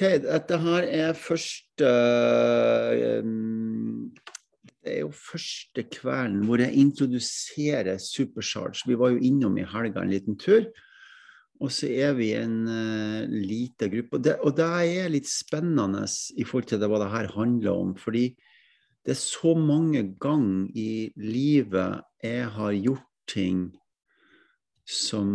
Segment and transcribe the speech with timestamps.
[0.00, 1.88] Dette her er første
[3.20, 4.08] um,
[4.64, 8.86] Det er jo første kvelden hvor jeg introduserer Supercharge.
[8.88, 10.64] Vi var jo innom i helga en liten tur.
[11.60, 14.16] Og så er vi en uh, lite gruppe.
[14.16, 17.76] Og det, og det, er litt spennende i forhold til det, hva det her handler
[17.76, 17.92] om.
[18.00, 18.30] Fordi
[19.04, 23.68] det er så mange ganger i livet jeg har gjort ting
[24.88, 25.28] som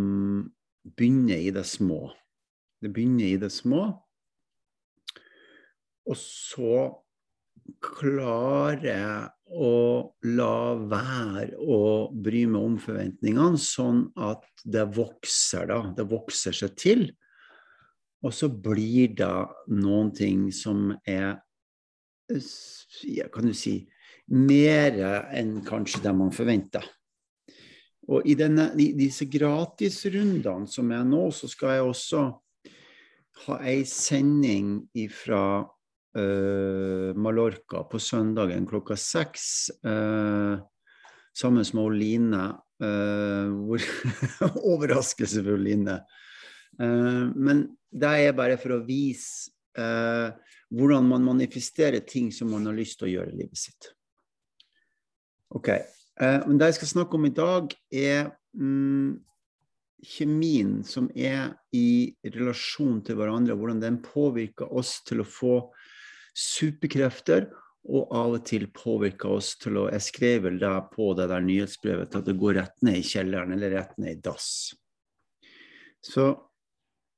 [0.98, 2.10] begynner i det små.
[2.82, 3.94] Det begynner i det små.
[6.06, 6.76] Og så
[7.82, 9.72] klarer jeg å
[10.36, 11.80] la være å
[12.12, 15.80] bry meg om forventningene, sånn at det vokser, da.
[15.98, 17.08] Det vokser seg til.
[18.26, 19.34] Og så blir det
[19.74, 21.42] noen ting som er
[22.26, 23.84] kan du si
[24.34, 24.96] mer
[25.30, 26.86] enn kanskje det man forventer.
[28.10, 32.24] Og i, denne, disse gratisrundene som er nå, så skal jeg også
[33.46, 35.75] ha ei sending fra uh,
[36.16, 40.56] Mallorca på søndagen klokka seks uh,
[41.36, 42.46] sammen med Line.
[42.84, 43.84] Uh, hvor
[44.74, 46.00] Overraskelse for Line.
[46.76, 49.54] men det er bare for å vise
[50.76, 53.88] hvordan man manifesterer ting som man har lyst til å gjøre i livet sitt.
[55.56, 55.70] Ok,
[56.20, 58.28] men Det jeg skal snakke om i dag, er
[58.60, 59.16] um,
[60.06, 65.56] kjemien som er i relasjon til hverandre, hvordan den påvirker oss til å få
[66.36, 67.48] superkrefter,
[67.86, 71.44] og av og til påvirker oss til å Jeg skrev vel da på det der
[71.46, 74.74] nyhetsbrevet at det går rett ned i kjelleren, eller rett ned i dass.
[76.02, 76.34] Så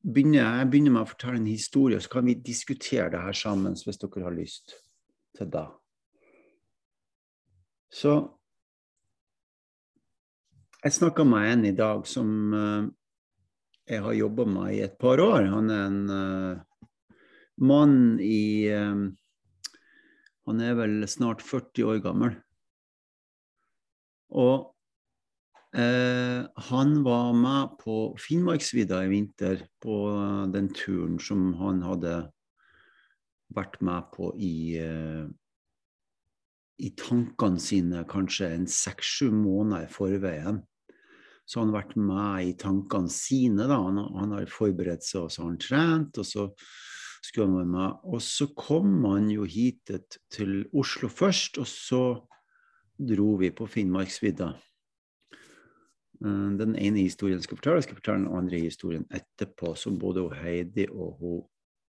[0.04, 3.36] begynner jeg jeg begynner med å fortelle en historie, så kan vi diskutere det her
[3.36, 4.76] sammen hvis dere har lyst
[5.38, 5.68] til det.
[7.88, 8.14] Så
[10.84, 12.88] jeg snakka med en i dag som uh,
[13.88, 15.48] jeg har jobba med i et par år.
[15.52, 16.67] Han er en uh,
[17.58, 19.12] mann i um,
[20.48, 22.38] Han er vel snart 40 år gammel.
[24.32, 24.70] Og
[25.76, 29.98] uh, han var med på Finnmarksvidda i vinter, på
[30.54, 32.16] den turen som han hadde
[33.56, 34.56] vært med på i
[36.78, 40.60] i tankene sine kanskje en seks-sju måneder i forveien
[41.48, 43.70] så har han vært med i tankene sine.
[43.70, 46.20] da, Han, han har forberedt seg, og så har han trent.
[46.20, 46.48] og så
[47.36, 48.00] med.
[48.04, 49.92] Og så kom man jo hit
[50.32, 52.28] til Oslo først, og så
[52.98, 54.54] dro vi på Finnmarksvidda.
[56.26, 60.26] Eh, den ene historien skal fortelle, jeg skal fortelle den andre historien etterpå, som både
[60.34, 61.46] Heidi og hun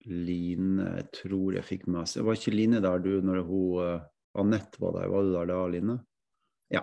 [0.03, 2.25] Line jeg tror jeg fikk med seg.
[2.27, 4.01] Var ikke Line der du når hun uh,
[4.35, 5.07] Anette var der?
[5.07, 5.95] Var du der da, Line?
[6.73, 6.81] Ja.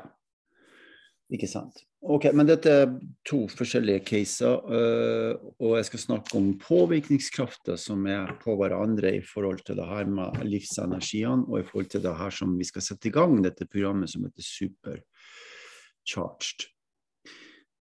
[1.28, 1.82] Ikke sant.
[2.00, 2.94] Ok, men dette er
[3.28, 9.22] to forskjellige caser, uh, og jeg skal snakke om påvirkningskrafta som er på hverandre i
[9.24, 12.82] forhold til det her med livsenergiene, og i forhold til det her som vi skal
[12.86, 16.58] sette i gang, dette programmet som heter Supercharged.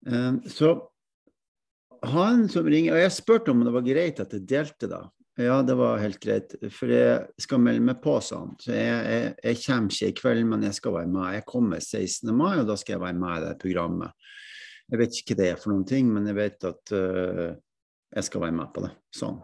[0.03, 0.75] Uh, så
[2.03, 5.03] han som ringer, og Jeg spurte om det var greit at jeg delte det.
[5.39, 8.57] Ja, det var helt greit, for jeg skal melde meg på sånn.
[8.59, 11.35] Så jeg, jeg, jeg, kommer ikke i kveld, men jeg skal være med.
[11.37, 12.33] Jeg kommer 16.
[12.35, 14.33] mai, og da skal jeg være med i det programmet.
[14.91, 17.45] Jeg vet ikke hva det er for noen ting, men jeg vet at uh,
[18.17, 18.91] jeg skal være med på det.
[19.15, 19.39] Sånn.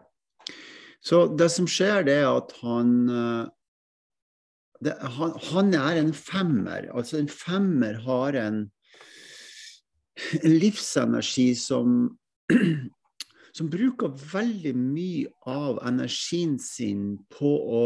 [1.05, 3.45] Så det som skjer, det er at han uh,
[4.83, 6.89] det, han, han, er en femmer.
[6.91, 8.65] Altså en femmer har en,
[10.41, 12.17] en livsenergi som
[13.55, 17.85] som bruker veldig mye av energien sin på å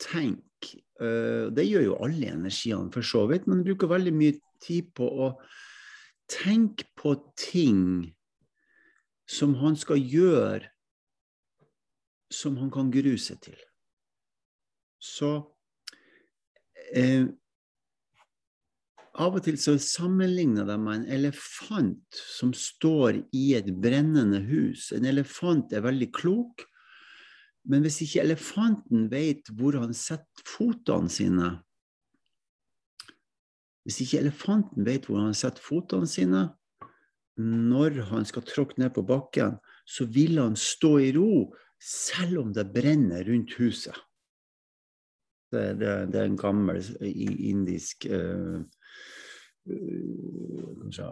[0.00, 0.80] tenke.
[1.02, 5.04] Uh, det gjør jo alle energiene, for så vidt, men bruker veldig mye tid på
[5.04, 5.32] å
[6.30, 8.12] tenke på ting
[9.28, 10.70] som han skal gjøre,
[12.32, 13.58] som han kan grue seg til.
[15.02, 15.34] Så
[16.96, 17.26] uh,
[19.20, 24.88] av og til så sammenligner de med en elefant som står i et brennende hus.
[24.96, 26.64] En elefant er veldig klok,
[27.68, 31.52] men hvis ikke elefanten vet hvor han setter fotene sine
[33.82, 36.42] Hvis ikke elefanten vet hvor han setter fotene sine
[37.42, 39.56] når han skal tråkke ned på bakken,
[39.88, 41.48] så vil han stå i ro
[41.82, 43.96] selv om det brenner rundt huset.
[45.52, 48.62] Det, det, det er en gammel indisk uh,
[50.82, 51.08] kanskje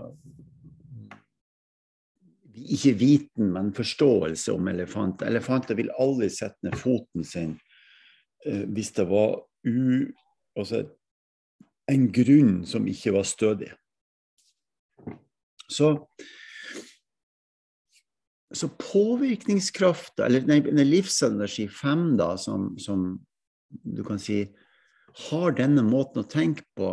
[2.61, 5.29] ikke viten, men forståelse om elefanter.
[5.31, 7.55] Elefanter vil aldri sette ned foten sin
[8.49, 9.39] uh, hvis det var
[9.69, 10.09] u,
[10.57, 10.85] altså
[11.91, 13.73] en grunn som ikke var stødig.
[15.71, 15.95] Så
[18.53, 23.13] så påvirkningskrafta, eller nei, livsenergi 5, da, som, som,
[23.71, 24.45] du kan si
[25.31, 26.91] har denne måten å tenke på,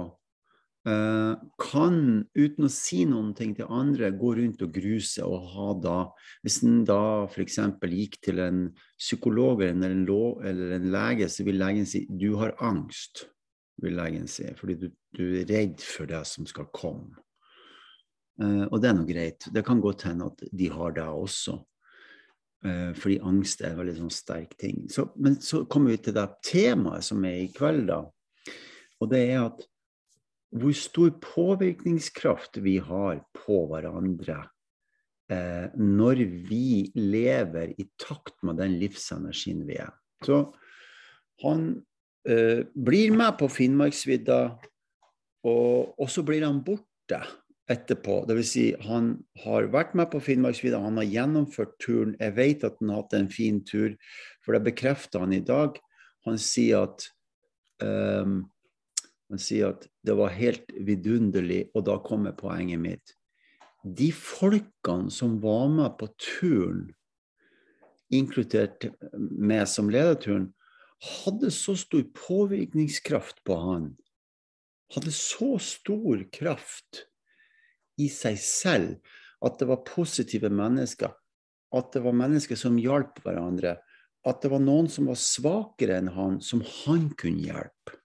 [0.87, 1.99] uh, kan
[2.37, 5.97] uten å si noen ting til andre gå rundt og gruse og ha da
[6.45, 7.59] Hvis en da f.eks.
[7.91, 8.63] gikk til en
[8.97, 13.27] psykolog eller en, lov, eller en lege, så vil legen si du har angst,
[13.83, 17.17] vil legen si, fordi du, du er redd for det som skal komme.
[18.41, 19.49] Uh, og det er nå greit.
[19.53, 21.57] Det kan godt hende at de har det også.
[22.65, 24.85] Uh, fordi angst er en veldig sånn sterk ting.
[24.89, 28.01] Så, men så kommer vi til det temaet som er i kveld, da.
[28.97, 29.65] Og det er at
[30.57, 38.77] hvor stor påvirkningskraft vi har på hverandre uh, når vi lever i takt med den
[38.81, 39.93] livsenergien vi er.
[40.25, 40.47] Så
[41.43, 41.69] han
[42.27, 44.39] blir med på Finnmarksvidda,
[45.47, 47.21] og, og så blir han borte
[47.71, 48.21] etterpå.
[48.29, 48.51] Dvs.
[48.51, 49.11] Si, han
[49.43, 52.15] har vært med på Finnmarksvidda, han har gjennomført turen.
[52.19, 53.95] Jeg vet at han har hatt en fin tur,
[54.43, 55.79] for det bekrefter han i dag.
[56.27, 57.07] Han sier at
[57.83, 58.45] um,
[59.27, 63.15] han sier at det var helt vidunderlig, og da kommer poenget mitt.
[63.83, 66.87] De folkene som var med på turen,
[68.07, 68.87] inkludert
[69.19, 70.47] meg som leder turen,
[71.03, 73.91] hadde så stor påvirkningskraft på han.
[74.95, 77.03] Hadde så stor kraft
[77.97, 79.15] i seg selv.
[79.43, 81.13] At det var positive mennesker.
[81.75, 83.77] At det var mennesker som hjalp hverandre.
[84.27, 87.99] At det var noen som var svakere enn han, som han kunne hjelpe.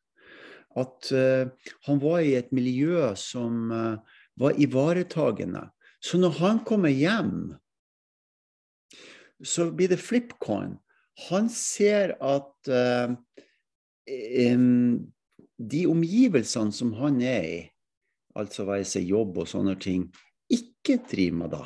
[0.78, 1.48] At uh,
[1.88, 5.66] han var i et miljø som uh, var ivaretagende.
[6.02, 7.52] Så når han kommer hjem,
[9.42, 10.78] så blir det flipcoin.
[11.28, 13.12] Han ser at uh,
[14.08, 15.12] um,
[15.58, 17.60] de omgivelsene som han er i,
[18.38, 20.06] altså hva jeg sier, jobb og sånne ting,
[20.52, 21.64] ikke driver med da.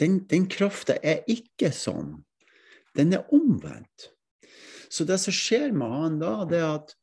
[0.00, 2.16] Den, den krafta er ikke sånn.
[2.96, 4.10] Den er omvendt.
[4.92, 6.96] Så det som skjer med han da, det er at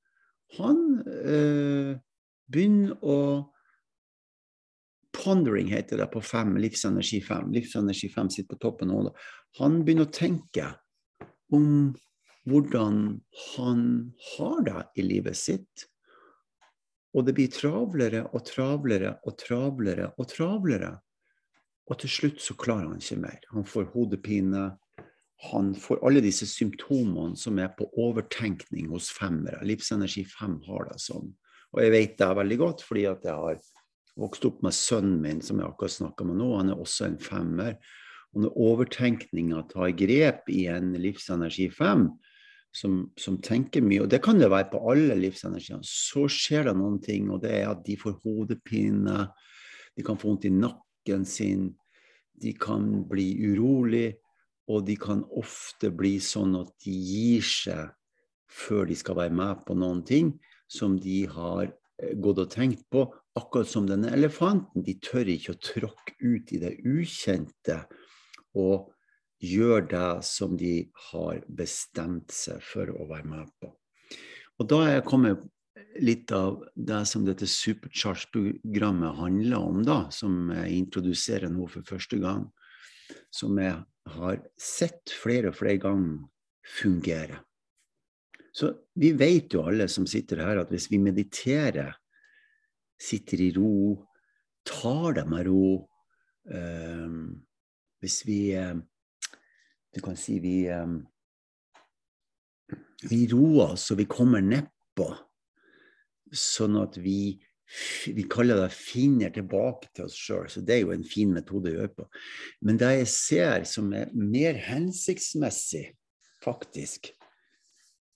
[0.58, 1.96] han øh,
[2.52, 3.22] begynner å
[5.20, 7.50] Pondering heter det på fem, livsenergi fem.
[7.52, 9.00] Livsenergi fem sitter på toppen nå.
[9.58, 10.68] Han begynner å tenke
[11.52, 11.90] om
[12.48, 13.18] hvordan
[13.56, 13.82] han
[14.30, 15.88] har det i livet sitt.
[17.18, 20.92] Og det blir travlere og travlere og travlere og travlere.
[21.90, 23.40] Og til slutt så klarer han ikke mer.
[23.56, 24.68] Han får hodepine.
[25.50, 29.64] Han får alle disse symptomene som er på overtenkning hos femmere.
[29.66, 31.32] Livsenergi 5 har det sånn.
[31.74, 33.60] Og jeg vet det veldig godt, fordi at jeg har
[34.20, 36.50] vokst opp med sønnen min, som jeg akkurat snakka med nå.
[36.60, 37.78] Han er også en femmer.
[38.36, 42.10] Og når overtenkninga tar grep i en livsenergi 5,
[42.76, 46.76] som, som, tenker mye, og det kan det være på alle livsenergier, så skjer det
[46.78, 49.26] noen ting, og det er at de får hodepine,
[49.98, 51.72] de kan få vondt i nakken sin,
[52.40, 54.14] de kan bli urolig,
[54.70, 57.90] og de kan ofte bli sånn at de gir seg
[58.50, 60.36] før de skal være med på noen ting
[60.70, 63.08] som de har eh, gått og tenkt på,
[63.38, 64.86] akkurat som denne elefanten.
[64.86, 67.84] De tør ikke å tråkke ut i det ukjente.
[68.58, 68.90] og
[69.40, 73.72] gjør det som de har bestemt seg for å være med på.
[74.60, 75.46] Og da er jeg kommet
[76.04, 82.20] litt av det som dette Supercharge-programmet handler om, da, som jeg introduserer nå for første
[82.22, 82.46] gang.
[83.34, 83.78] Som jeg
[84.10, 86.28] har sett flere og flere ganger
[86.70, 87.40] fungere.
[88.52, 91.94] Så vi vet jo alle som sitter her, at hvis vi mediterer,
[93.00, 93.96] sitter i ro,
[94.68, 95.88] tar det med ro
[96.52, 97.14] eh,
[98.04, 98.76] Hvis vi eh,
[100.00, 101.02] du kan si vi um,
[103.10, 105.08] vi roer oss og vi kommer nedpå,
[106.36, 107.36] sånn at vi,
[108.16, 110.50] vi kaller det 'finner tilbake til oss sjøl'.
[110.52, 112.08] Så det er jo en fin metode å gjøre på.
[112.62, 115.90] Men det jeg ser som er mer hensiktsmessig,
[116.44, 117.12] faktisk,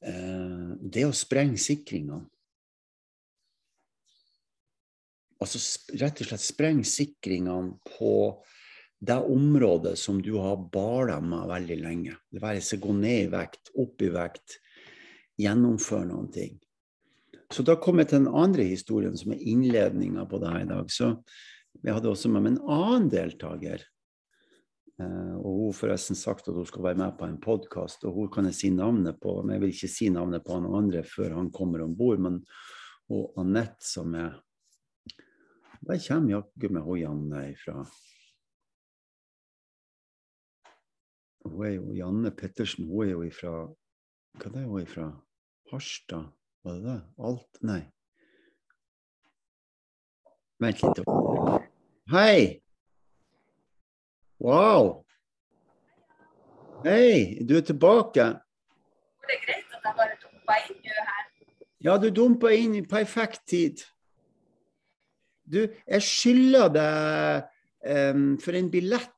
[0.06, 2.28] uh, det er å sprenge sikringene.
[5.44, 5.60] Altså
[6.00, 8.14] rett og slett sprenge sikringene på
[9.04, 12.18] det området som du har bala med veldig lenge.
[12.32, 14.60] Det være seg gå ned i vekt, opp i vekt,
[15.42, 16.54] gjennomføre noen ting.
[17.52, 20.70] Så da kom jeg til den andre historien, som er innledninga på det her i
[20.70, 20.94] dag.
[20.94, 21.10] Så
[21.84, 23.84] jeg hadde også med meg en annen deltaker.
[25.02, 28.32] Uh, og hun forresten sagt at hun skal være med på en podkast, og hun
[28.32, 29.36] kan jeg si navnet på.
[29.42, 32.24] Men jeg vil ikke si navnet på han andre før han kommer om bord.
[32.24, 32.40] Men
[33.38, 34.40] Anette, som er
[35.84, 37.82] Der kommer jaggu meg hun Janne ifra.
[41.44, 43.54] Hun er jo Janne Pettersen, hun er jo ifra
[44.40, 45.10] Hva er hun ifra?
[45.72, 46.32] Harstad?
[46.64, 47.00] Var det det?
[47.20, 47.62] Alt?
[47.62, 47.82] Nei.
[50.64, 51.02] Vent litt.
[52.14, 52.62] Hei!
[54.40, 55.04] Wow!
[56.84, 58.26] Hei, du er tilbake.
[59.24, 61.26] Går det greit at jeg bare dumpa inn her?
[61.84, 63.84] Ja, du dumpa inn i perfekt tid.
[65.44, 67.50] Du, jeg skylder deg
[68.16, 69.13] um, for en billett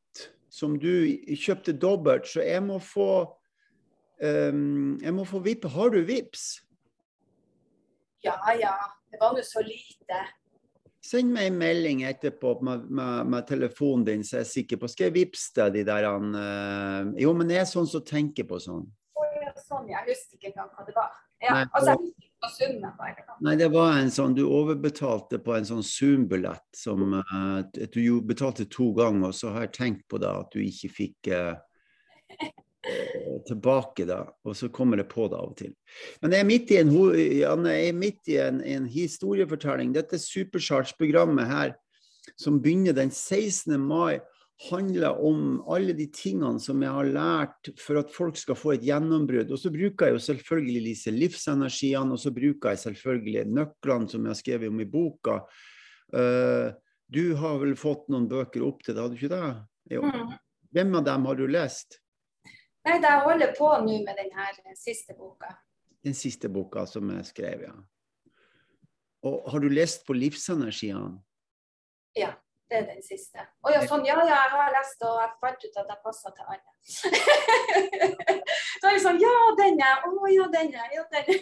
[0.55, 0.91] som du
[1.35, 3.09] kjøpte dobbelt, så jeg må få
[4.23, 5.71] um, Jeg må få vippe.
[5.71, 6.61] Har du vips?
[8.23, 8.73] Ja ja,
[9.11, 10.21] det var nå så lite.
[11.05, 14.87] Send meg en melding etterpå med, med, med telefonen din, så jeg er sikker på
[14.89, 18.47] Skal jeg vippse deg de der han, uh, Jo, men jeg er sånn som tenker
[18.49, 18.87] på sånn.
[19.13, 21.19] Å, ja, Sånn, jeg husker ikke engang hva det var.
[21.43, 22.24] Ja, Nei, altså, jeg
[23.41, 28.67] Nei, det var en sånn Du overbetalte på en sånn Zoom-billett som uh, du betalte
[28.69, 31.55] to ganger, og så har jeg tenkt på det at du ikke fikk eh,
[33.47, 35.73] tilbake da, og så kommer det på det av og til.
[36.21, 36.93] Men jeg er midt i en,
[37.71, 39.93] er midt i en, en historiefortelling.
[39.95, 41.75] Dette Supercharge-programmet her,
[42.41, 43.79] som begynner den 16.
[43.81, 44.19] mai,
[44.57, 48.85] handler om alle de tingene som jeg har lært for at folk skal få et
[48.87, 49.51] gjennombrudd.
[49.51, 54.23] Og så bruker jeg jo selvfølgelig disse livsenergiene, og så bruker jeg selvfølgelig nøklene som
[54.23, 55.41] jeg har skrevet om i boka.
[56.15, 56.71] Uh,
[57.11, 59.51] du har vel fått noen bøker opp til det, har du ikke det?
[59.97, 60.05] Jo.
[60.07, 60.31] Mm.
[60.75, 61.99] Hvem av dem har du lest?
[62.85, 65.51] Nei, jeg holder på nå med den her siste boka.
[66.05, 67.75] Den siste boka som jeg skrev, ja.
[69.25, 71.17] Og har du lest på livsenergiene?
[72.15, 72.35] Ja,
[72.69, 73.43] det er den siste.
[73.61, 76.31] Å ja, sånn, ja, ja, jeg har lest, og jeg fant ut at jeg passer
[76.37, 76.71] til alle.
[76.85, 77.05] Så
[78.89, 81.41] er det sånn, ja, den er, å ja, den er, ja, den er.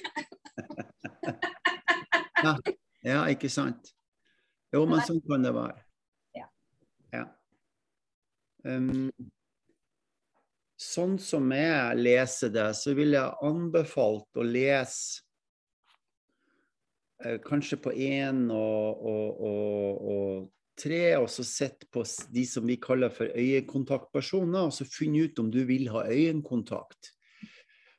[3.03, 3.91] Ja, ikke sant?
[4.71, 5.81] Jo, men sånn kan det være.
[6.37, 6.45] Ja.
[7.11, 7.25] Ja.
[8.63, 9.11] Um,
[10.79, 15.23] sånn som jeg leser det, så vil jeg anbefalt å lese
[17.23, 20.49] eh, kanskje på én og, og, og, og
[20.79, 22.03] tre, og så sett på
[22.33, 27.13] de som vi kaller for øyekontaktpersoner, og så funnet ut om du vil ha øyekontakt.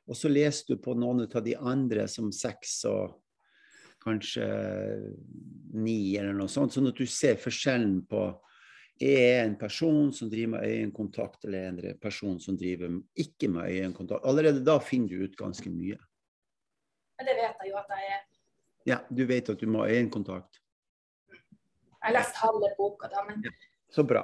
[0.05, 3.21] Og så leser du på noen av de andre som seks og
[4.05, 4.45] kanskje
[5.73, 8.27] ni eller noe sånt, sånn at du ser forskjellen på
[9.01, 12.93] er jeg en person som driver med øyekontakt, eller er jeg en person som driver
[13.19, 14.23] ikke med øyekontakt.
[14.23, 15.97] Allerede da finner du ut ganske mye.
[17.19, 18.21] Men det vet jeg jo at jeg er.
[18.85, 20.61] Ja, du vet at du må ha øyekontakt.
[22.05, 23.41] Jeg har lest halve boka da, men
[23.89, 24.21] Så bra.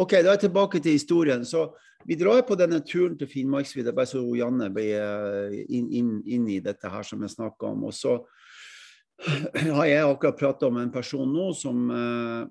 [0.00, 1.42] Ok, da er jeg tilbake til historien.
[1.44, 1.66] Så
[2.08, 6.46] vi drar på denne turen til Finnmarksvidda, bare så Janne blir eh, inn, inn, inn
[6.48, 7.84] i dette her som jeg snakka om.
[7.90, 8.14] Og så
[9.76, 12.48] har jeg akkurat prata om en person nå som uh,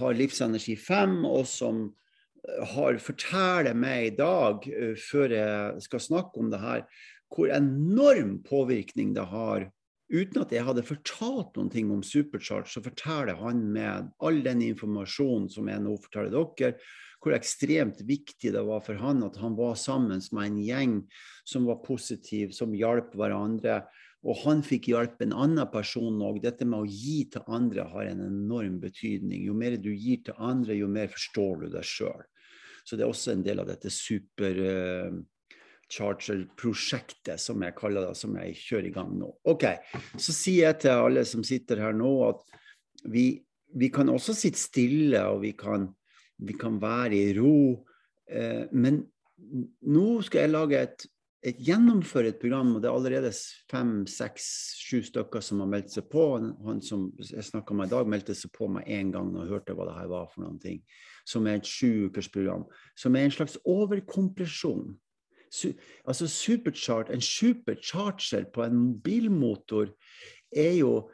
[0.00, 6.06] har livsenergi 5, og som eh, har forteller meg i dag, uh, før jeg skal
[6.08, 6.86] snakke om det her,
[7.30, 9.68] hvor enorm påvirkning det har
[10.08, 14.64] uten at jeg hadde fortalt noen ting om Supercharge, så forteller han med all den
[14.70, 16.74] informasjonen som jeg nå forteller dere,
[17.18, 20.98] hvor ekstremt viktig det var for han at han var sammen med en gjeng
[21.48, 23.82] som var positiv, som hjalp hverandre.
[24.26, 26.40] Og han fikk hjelpe en annen person òg.
[26.42, 29.44] Dette med å gi til andre har en enorm betydning.
[29.46, 32.22] Jo mer du gir til andre, jo mer forstår du deg sjøl.
[32.86, 35.18] Så det er også en del av dette super eh,
[35.88, 39.30] Charger-prosjektet, som jeg kaller det, som jeg kjører i gang nå.
[39.48, 39.64] Ok,
[40.20, 42.42] Så sier jeg til alle som sitter her nå, at
[43.08, 43.30] vi,
[43.78, 45.88] vi kan også sitte stille, og vi kan,
[46.44, 47.86] vi kan være i ro.
[48.28, 49.06] Eh, men
[49.88, 51.08] nå skal jeg lage et,
[51.48, 53.32] et gjennomføre et program, og det er allerede
[53.70, 54.48] fem, seks,
[54.82, 56.28] sju stykker som har meldt seg på.
[56.66, 59.76] Han som jeg snakka med i dag, meldte seg på meg en gang og hørte
[59.78, 60.82] hva det her var for noen ting.
[61.28, 62.66] Som er et sjuukersprogram.
[62.98, 64.98] Som er en slags overkompresjon.
[65.50, 65.72] Su
[66.04, 69.94] altså superchart, En supercharger på en mobilmotor
[70.54, 71.08] er jo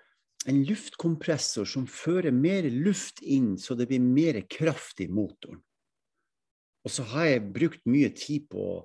[0.47, 5.63] en luftkompressor som fører mer luft inn, så det blir mer kraft i motoren.
[6.85, 8.83] Og så har jeg brukt mye tid på å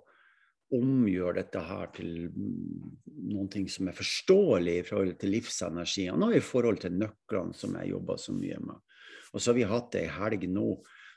[0.78, 6.44] omgjøre dette her til noen ting som er forståelig i forhold til livsenergiene og i
[6.46, 8.78] forhold til nøklene som jeg jobber så mye med.
[9.34, 10.70] Og så har vi hatt ei helg nå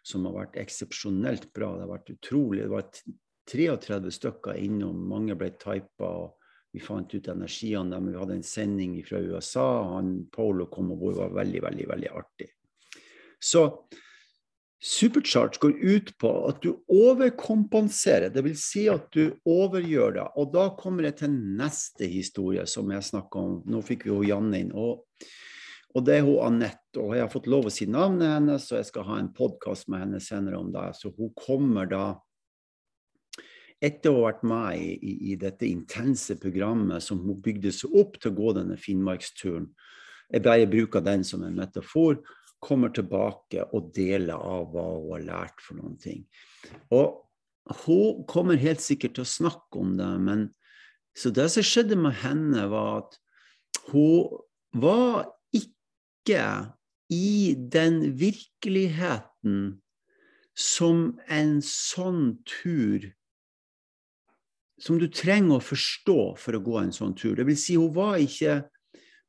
[0.02, 1.74] som har vært eksepsjonelt bra.
[1.76, 2.64] Det har vært utrolig.
[2.64, 2.88] Det var
[3.50, 6.12] 33 stykker innom, mange ble typa.
[6.72, 8.12] Vi fant ut energiene deres.
[8.14, 9.66] Vi hadde en sending fra USA.
[9.96, 12.48] han Polo kom og var veldig, veldig, veldig artig.
[13.42, 13.66] Så
[14.82, 18.64] Supercharge går ut på at du overkompenserer, dvs.
[18.72, 20.24] Si at du overgjør det.
[20.40, 23.60] Og da kommer jeg til neste historie som jeg snakka om.
[23.62, 24.72] Nå fikk vi jo Janne inn.
[24.74, 25.04] Og,
[25.94, 26.98] og det er hun Anette.
[26.98, 29.86] Og jeg har fått lov å si navnet hennes, og jeg skal ha en podkast
[29.92, 30.88] med henne senere om det.
[30.98, 32.04] Så hun kommer da
[33.82, 38.20] etter å ha vært med i, i, dette intense programmet som hun bygde seg opp
[38.20, 39.66] til å gå denne Finnmarksturen,
[40.32, 42.20] jeg bare bruker den som en metafor,
[42.62, 46.22] kommer tilbake og deler av hva hun har lært for noen ting.
[46.94, 47.18] Og
[47.82, 50.46] hun kommer helt sikkert til å snakke om det, men
[51.18, 53.18] så det som skjedde med henne, var at
[53.90, 54.38] hun
[54.72, 56.70] var ikke
[57.12, 59.82] i den virkeligheten
[60.56, 63.10] som en sånn tur
[64.82, 67.36] Som du trenger å forstå for å gå en sånn tur.
[67.38, 68.64] Det vil si, hun var ikke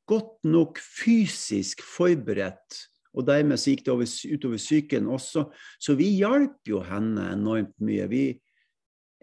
[0.09, 2.81] godt nok fysisk forberedt
[3.13, 5.45] og dermed så gikk det over, utover psyken også.
[5.77, 8.07] Så vi hjalp jo henne enormt mye.
[8.09, 8.23] Vi,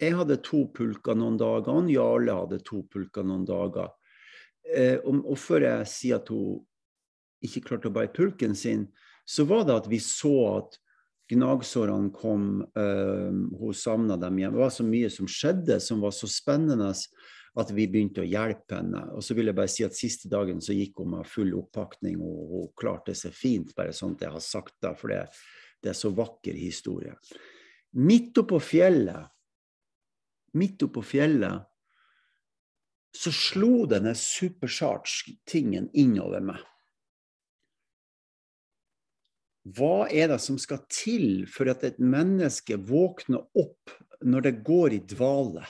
[0.01, 3.91] jeg hadde to pulker noen dager, og Jarle hadde to pulker noen dager.
[4.71, 6.61] Eh, og, og, før jeg sier at hun
[7.43, 8.87] ikke klarte å bære pulken sin,
[9.27, 10.79] så var det at vi så at
[11.31, 14.53] gnagsårene kom, eh, hun savna dem igjen.
[14.53, 16.91] Det var så mye som skjedde som var så spennende
[17.59, 19.03] at vi begynte å hjelpe henne.
[19.17, 22.21] Og så vil jeg bare si at Siste dagen så gikk hun med full oppakning,
[22.23, 25.25] og hun klarte seg fint, bare sånn at jeg har sagt det, for det,
[25.83, 27.17] det er så vakker historie.
[27.99, 29.27] Midt oppå fjellet,
[30.55, 31.67] midt oppå fjellet,
[33.11, 36.61] så slo denne supercharge-tingen innover meg.
[39.69, 43.93] Hva er det som skal til for at et menneske våkner opp
[44.25, 45.67] når det går i dvale?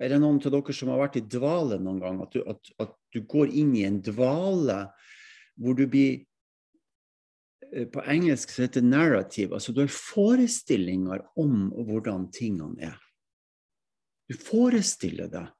[0.00, 2.22] Er det noen av dere som har vært i dvale noen gang?
[2.24, 4.86] At du, at, at du går inn i en dvale
[5.56, 6.24] hvor du blir
[7.72, 9.56] eh, På engelsk så heter det narrative.
[9.56, 12.98] Altså du har forestillinger om hvordan tingene er.
[14.28, 15.52] Du forestiller deg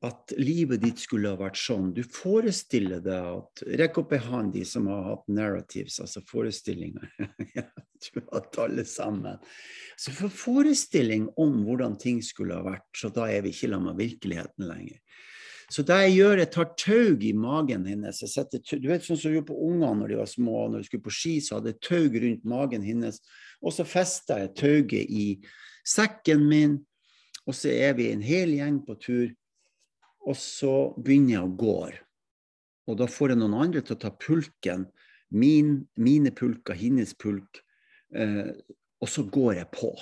[0.00, 1.90] at livet ditt skulle ha vært sånn.
[1.92, 7.10] Du forestiller deg at Rekk opp ei hånd, de som har hatt narratives, altså forestillinger.
[8.06, 9.36] du har hatt alle sammen.
[10.00, 13.90] Så for forestilling om hvordan ting skulle ha vært, så da er vi ikke sammen
[13.90, 15.02] med virkeligheten lenger.
[15.70, 18.22] Så det jeg gjør, jeg tar taug i magen hennes.
[18.26, 20.88] Setter, du vet sånn som vi gjorde på ungene når de var små, når de
[20.88, 23.20] skulle på ski, så hadde jeg taug rundt magen hennes.
[23.62, 25.26] Og så fester jeg tauget i
[25.86, 26.80] sekken min,
[27.46, 29.28] og så er vi en hel gjeng på tur.
[30.28, 31.76] Og så begynner jeg å gå.
[32.90, 34.86] Og da får jeg noen andre til å ta pulken.
[35.30, 37.62] Min, mine pulker, hennes pulk.
[38.12, 38.50] Eh,
[39.00, 39.92] og så går jeg på.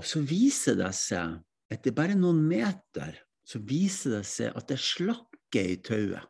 [0.00, 1.36] Og så viser det seg,
[1.72, 6.24] etter bare noen meter, så viser det seg at det slakker i tauet.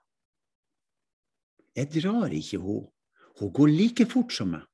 [1.72, 2.90] Jeg drar ikke henne.
[3.40, 4.66] Hun går like fort som meg.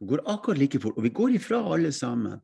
[0.00, 0.96] Hun går akkurat like fort.
[0.96, 2.40] Og vi går ifra alle sammen.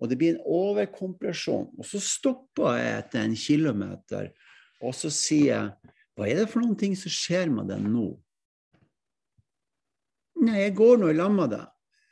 [0.00, 1.70] Og det blir en overkompresjon.
[1.78, 4.30] Og så stopper jeg etter en kilometer,
[4.84, 8.06] og så sier jeg Hva er det for noen ting som skjer med den nå?
[10.46, 11.66] Nei, jeg går nå i lag med deg,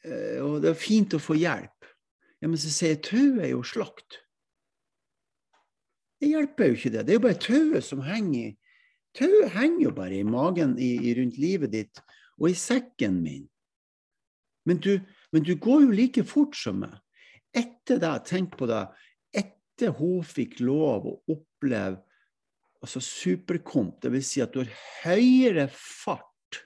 [0.05, 1.89] eh, og det er fint å få hjelp.
[2.41, 4.19] Ja, Men så sier jeg tauet er jo slakt.
[6.21, 7.07] Det hjelper jo ikke det.
[7.07, 8.55] Det er jo bare tauet som henger
[9.15, 12.01] Tauet henger jo bare i magen i, i rundt livet ditt
[12.35, 13.45] og i sekken min.
[14.67, 14.97] Men du,
[15.31, 16.97] men du går jo like fort som meg
[17.55, 18.83] etter det, tenk på det,
[19.35, 22.03] etter hun fikk lov å oppleve
[22.85, 24.29] altså superkomp, dvs.
[24.29, 24.73] Si at du har
[25.05, 26.61] høyere fart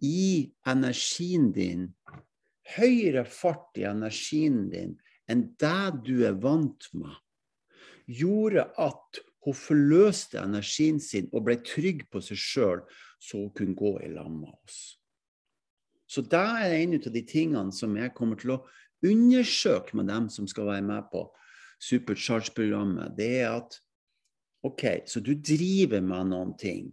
[0.00, 1.90] i energien din,
[2.76, 4.96] høyere fart i energien din
[5.30, 7.12] enn det du er vant med,
[8.10, 12.82] gjorde at hun forløste energien sin og ble trygg på seg sjøl,
[13.20, 14.80] så hun kunne gå i lag med oss.
[16.10, 18.62] Så det er en av de tingene som jeg kommer til å
[19.06, 21.24] undersøke med dem som skal være med på
[21.80, 23.78] Supercharge-programmet, det er at
[24.66, 26.90] OK, så du driver med noen ting.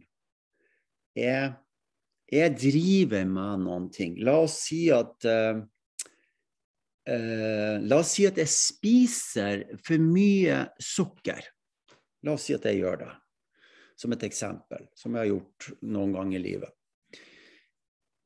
[1.17, 1.51] Jeg,
[2.31, 4.15] jeg driver med noen ting.
[4.23, 5.59] La oss si at uh,
[7.11, 11.43] uh, La oss si at jeg spiser for mye sukker.
[12.23, 13.11] La oss si at jeg gjør det,
[13.99, 16.73] som et eksempel, som jeg har gjort noen ganger i livet.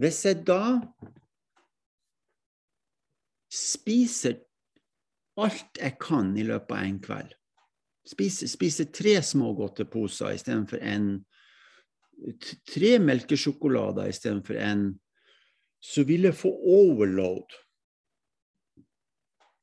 [0.01, 0.77] Hvis jeg da
[3.51, 4.39] spiser
[5.41, 7.35] alt jeg kan i løpet av en kveld.
[8.07, 11.11] Spiser, spiser tre små godteposer istedenfor én.
[12.71, 14.87] Tre melkesjokolader istedenfor én.
[15.81, 17.57] Så vil jeg få overload.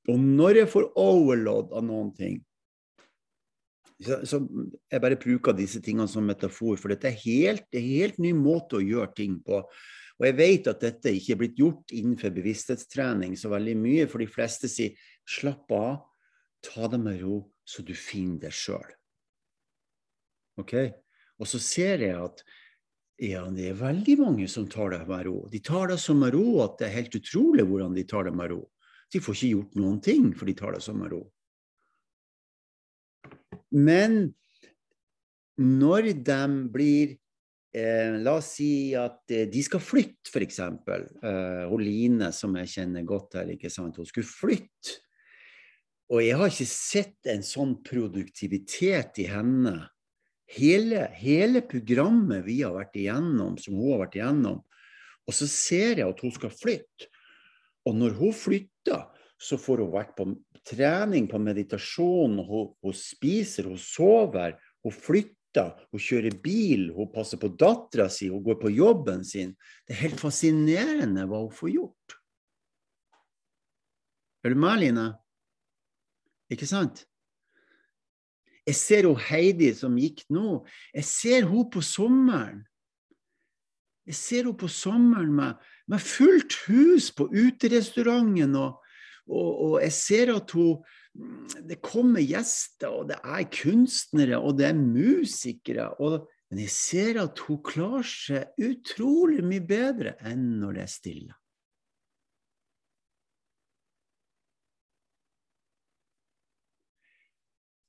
[0.09, 2.39] Og når jeg får overload av noen ting,
[3.99, 4.39] så, så
[4.93, 8.79] jeg bare bruker disse tingene som metafor, for dette er helt, en helt ny måte
[8.79, 9.61] å gjøre ting på.
[10.19, 14.23] Og jeg vet at dette ikke er blitt gjort innenfor bevissthetstrening så veldig mye, for
[14.23, 14.97] de fleste sier
[15.29, 16.01] slapp av,
[16.65, 18.89] ta det med ro, så du finner det sjøl.
[20.59, 20.75] Ok?
[21.39, 22.43] Og så ser jeg at
[23.23, 25.39] ja, det er veldig mange som tar det med ro.
[25.51, 28.35] De tar det så med ro at det er helt utrolig hvordan de tar det
[28.35, 28.61] med ro.
[29.11, 31.23] De får ikke gjort noen ting, for de tar det så med ro.
[33.75, 34.35] Men
[35.59, 37.17] når de blir
[38.25, 40.61] La oss si at eh, de skal flytte, f.eks.
[40.63, 43.99] Eh, Line, som jeg kjenner godt her, ikke sant?
[44.01, 44.99] hun skulle flytte.
[46.09, 49.77] Og jeg har ikke sett en sånn produktivitet i henne.
[50.49, 54.63] Hele, hele programmet vi har vært igjennom, som hun har vært igjennom.
[55.29, 57.11] Og så ser jeg at hun skal flytte.
[57.85, 59.05] Og når hun flytter,
[59.39, 60.31] så får hun vært på
[60.67, 65.38] trening, på meditasjon, hun, hun spiser, hun sover, hun flytter
[65.93, 69.55] hun kjører bil, hun passer på dattera si, hun går på jobben sin.
[69.87, 72.17] Det er helt fascinerende hva hun får gjort.
[74.45, 75.07] Er du med, Line?
[76.53, 77.05] Ikke sant?
[78.69, 80.63] Jeg ser hun Heidi som gikk nå.
[80.95, 82.63] Jeg ser hun på sommeren.
[84.09, 85.57] Jeg ser henne på sommeren med,
[85.89, 88.79] med fullt hus på uterestauranten, og,
[89.29, 90.79] og, og, jeg ser at hun
[91.69, 95.89] Det kommer gjester, og det er kunstnere, og det er musikere.
[95.99, 100.95] Og, men jeg ser at hun klarer seg utrolig mye bedre enn når det er
[100.95, 101.39] stille.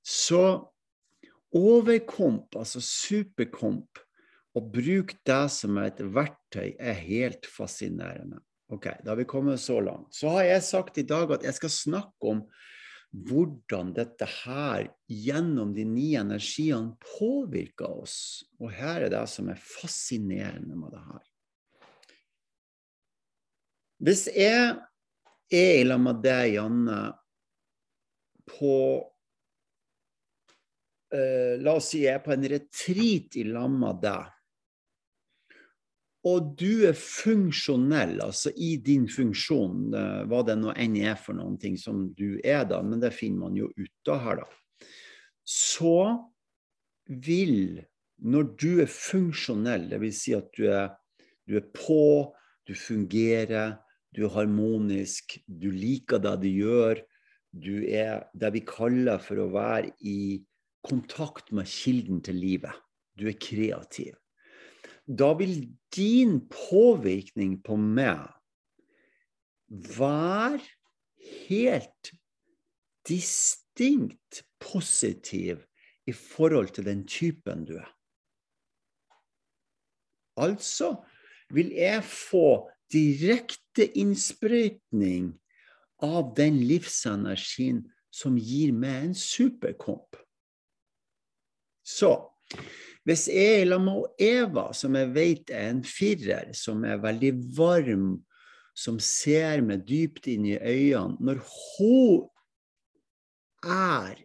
[0.09, 0.41] Så
[1.53, 4.01] overkomp, altså superkomp,
[4.57, 8.41] å bruke det som et verktøy er helt fascinerende.
[8.69, 10.13] Ok, Da har vi kommet så langt.
[10.13, 12.43] Så har jeg sagt i dag at jeg skal snakke om
[13.09, 18.45] hvordan dette her gjennom de ni energiene påvirker oss.
[18.61, 21.23] Og her er det som er fascinerende med det her.
[23.99, 24.77] Hvis jeg
[25.51, 26.99] er i lag med deg, Janne,
[28.49, 28.75] på
[31.13, 34.38] uh, La oss si jeg er på en retreat i lag med deg
[36.29, 39.93] og du er funksjonell, altså i din funksjon,
[40.29, 43.47] hva det nå enn er for noen ting som du er, da, men det finner
[43.47, 44.89] man jo ut av her, da.
[45.49, 45.95] Så
[47.09, 47.81] vil,
[48.21, 50.21] når du er funksjonell, dvs.
[50.21, 50.91] Si at du er,
[51.49, 52.29] du er på,
[52.69, 53.77] du fungerer,
[54.13, 57.01] du er harmonisk, du liker det du gjør,
[57.49, 60.39] du er det vi kaller for å være i
[60.85, 62.75] kontakt med kilden til livet.
[63.17, 64.13] Du er kreativ
[65.09, 68.27] da vil din påvirkning på meg
[69.97, 70.61] være
[71.49, 72.11] helt
[73.09, 75.65] distinkt positiv
[76.05, 77.89] i forhold til den typen du er.
[80.37, 80.95] Altså
[81.49, 85.33] vil jeg få direkte innsprøytning
[86.05, 90.17] av den livsenergien som gir meg en superkomp.
[91.85, 92.28] Så
[93.07, 97.31] hvis jeg er sammen med Eva, som jeg vet er en firer, som er veldig
[97.57, 98.09] varm,
[98.75, 102.29] som ser meg dypt inn i øynene Når hun
[103.65, 104.19] er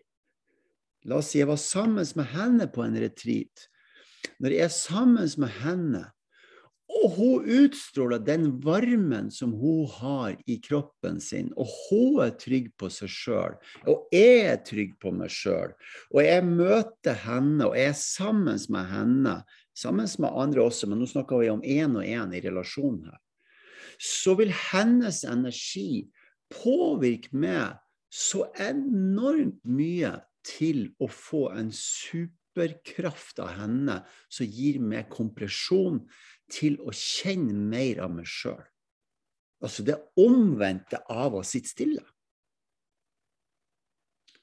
[1.04, 3.66] La oss si jeg var sammen med henne på en retreat.
[4.40, 6.04] Når jeg er sammen med henne,
[6.94, 11.50] og hun utstråler den varmen som hun har i kroppen sin.
[11.59, 13.59] Og hun er trygg på seg sjøl,
[13.90, 15.74] og jeg er trygg på meg sjøl.
[16.14, 19.37] Og jeg møter henne, og jeg er sammen med henne,
[19.74, 23.20] sammen med andre også, men nå snakker vi om én og én i relasjonen her.
[23.98, 26.07] Så vil hennes energi
[26.54, 27.80] påvirke meg
[28.14, 30.14] så enormt mye
[30.46, 36.04] til å få en superkraft av henne som gir meg kompresjon
[36.52, 38.62] til å kjenne mer av meg sjøl.
[39.64, 42.02] Altså det omvendte av å sitte stille.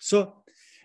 [0.01, 0.23] Så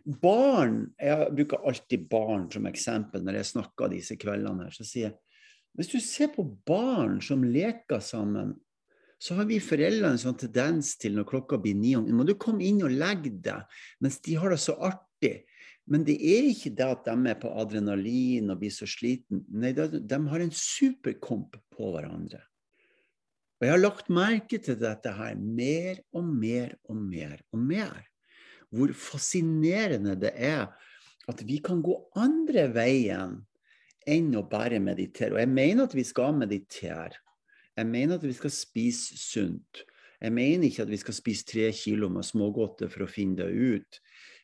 [0.07, 4.75] barn Jeg bruker alltid barn som eksempel når jeg snakker disse kveldene her.
[4.77, 5.17] Så sier jeg
[5.77, 8.55] hvis du ser på barn som leker sammen,
[9.21, 12.33] så har vi foreldre en sånn tendens til når klokka blir ni om må du
[12.41, 15.46] komme inn og legge deg mens de har det så artig.
[15.87, 19.45] Men det er ikke det at de er på adrenalin og blir så sliten.
[19.55, 22.43] Nei, de har en superkomp på hverandre.
[23.57, 28.03] Og jeg har lagt merke til dette her mer og mer og mer og mer.
[28.75, 30.67] Hvor fascinerende det er
[31.31, 33.39] at vi kan gå andre veien
[34.07, 35.35] enn å bare meditere.
[35.35, 37.17] Og jeg mener at vi skal meditere.
[37.77, 39.83] Jeg mener at vi skal spise sunt.
[40.21, 43.51] Jeg mener ikke at vi skal spise tre kilo med smågodter for å finne det
[43.53, 43.99] ut.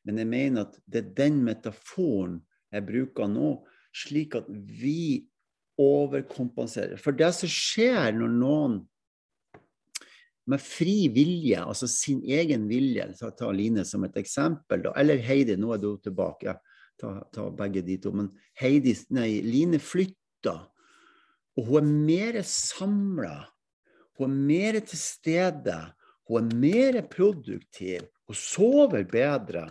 [0.07, 2.41] Men jeg mener at det er den metaforen
[2.73, 3.53] jeg bruker nå,
[3.95, 5.29] slik at vi
[5.81, 6.99] overkompenserer.
[7.01, 8.81] For det som skjer når noen
[10.51, 15.23] med fri vilje, altså sin egen vilje, ta, ta Line som et eksempel, da, eller
[15.23, 16.57] Heidi, nå er du tilbake, ja,
[16.99, 20.65] ta, ta, begge de to, men Heidi, nei, Line flytter,
[21.53, 23.37] og hun er mer samla,
[24.19, 25.79] hun er mer til stede,
[26.31, 29.69] hun er mer produktiv, hun sover bedre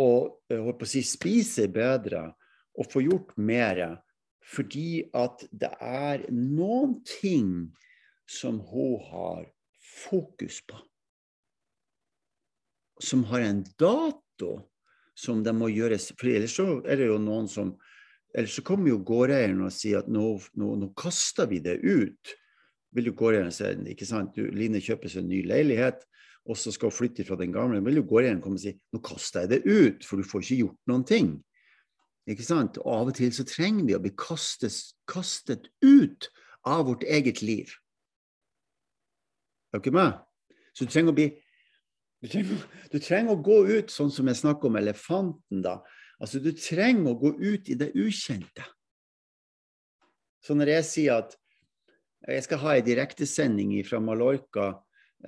[0.00, 2.30] og å si, spise bedre
[2.78, 4.00] og få gjort mer
[4.42, 7.70] Fordi at det er noen ting
[8.26, 9.44] som hun har
[9.78, 10.76] fokus på.
[12.98, 14.56] Som har en dato
[15.14, 17.76] som det må gjøres For ellers så er det jo noen som
[18.32, 20.24] Ellers så kommer jo gårdeieren og sier at nå,
[20.56, 22.30] nå, nå kaster vi det ut.
[22.96, 26.06] Vil jo gårdeieren si ikke sant, du, Line kjøper seg en ny leilighet,
[26.48, 27.80] og så skal flytte fra den gamle.
[27.86, 30.60] Vil jo gårdeieren komme og si nå kaster jeg det ut, for du får ikke
[30.64, 31.32] gjort noen ting.
[32.30, 32.78] Ikke sant?
[32.82, 34.74] Og av og til så trenger vi å bli kastet,
[35.10, 36.28] kastet ut
[36.66, 37.70] av vårt eget liv.
[39.72, 40.20] Er dere med?
[40.72, 41.30] Så du trenger å bli
[42.22, 42.58] du trenger,
[42.92, 45.80] du trenger, å gå ut sånn som jeg snakker om elefanten, da.
[46.22, 48.62] Altså, du trenger å gå ut i det ukjente.
[50.42, 51.34] Så når jeg sier at
[52.30, 54.68] jeg skal ha ei direktesending fra Mallorca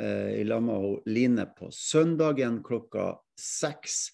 [0.01, 4.09] eh, i lag med Line på søndagen klokka seks,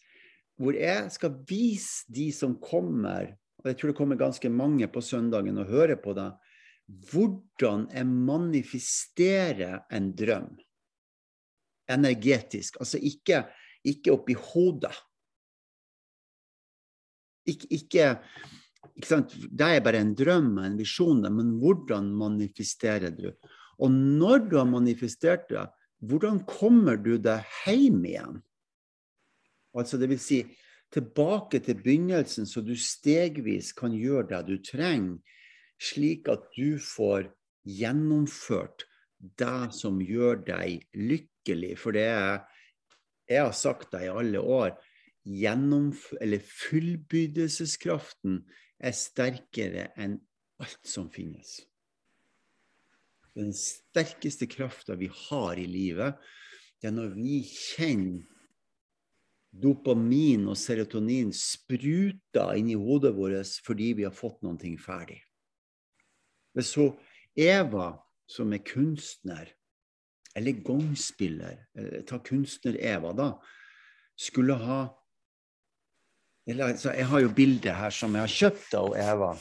[0.61, 5.03] hvor jeg skal vise de som kommer, og jeg tror det kommer ganske mange på
[5.05, 6.31] søndagen og hører på det,
[7.11, 10.59] hvordan jeg manifesterer en drøm
[11.91, 12.77] energetisk.
[12.81, 13.45] Altså ikke,
[13.85, 14.95] ikke oppi hodet.
[17.51, 18.11] Ikke, ikke,
[18.95, 19.35] ikke sant?
[19.35, 23.31] Det er bare en drøm en visjon, men hvordan manifesterer du?
[23.81, 25.67] Og når du har manifestert det,
[26.01, 28.41] hvordan kommer du deg hjem igjen?
[29.77, 30.41] Altså det vil si
[30.91, 35.21] tilbake til begynnelsen, så du stegvis kan gjøre det du trenger,
[35.81, 37.31] slik at du får
[37.69, 38.87] gjennomført
[39.41, 41.77] det som gjør deg lykkelig.
[41.79, 42.41] For det er,
[43.31, 44.75] jeg har sagt det i alle år,
[45.25, 48.41] eller fullbyrdelseskraften
[48.81, 50.19] er sterkere enn
[50.61, 51.61] alt som finnes.
[53.39, 56.19] Den sterkeste krafta vi har i livet,
[56.81, 58.27] det er når vi kjenner
[59.51, 65.19] dopamin og serotonin spruta inn i hodet vårt fordi vi har fått noe ferdig.
[66.63, 66.93] Så
[67.39, 67.95] Eva
[68.31, 69.51] som er kunstner,
[70.39, 73.33] eller gangspiller, eh, ta kunstner-Eva, da,
[74.17, 74.81] skulle ha
[76.47, 79.33] altså, Jeg har jo bildet her som jeg har kjøpt av Eva,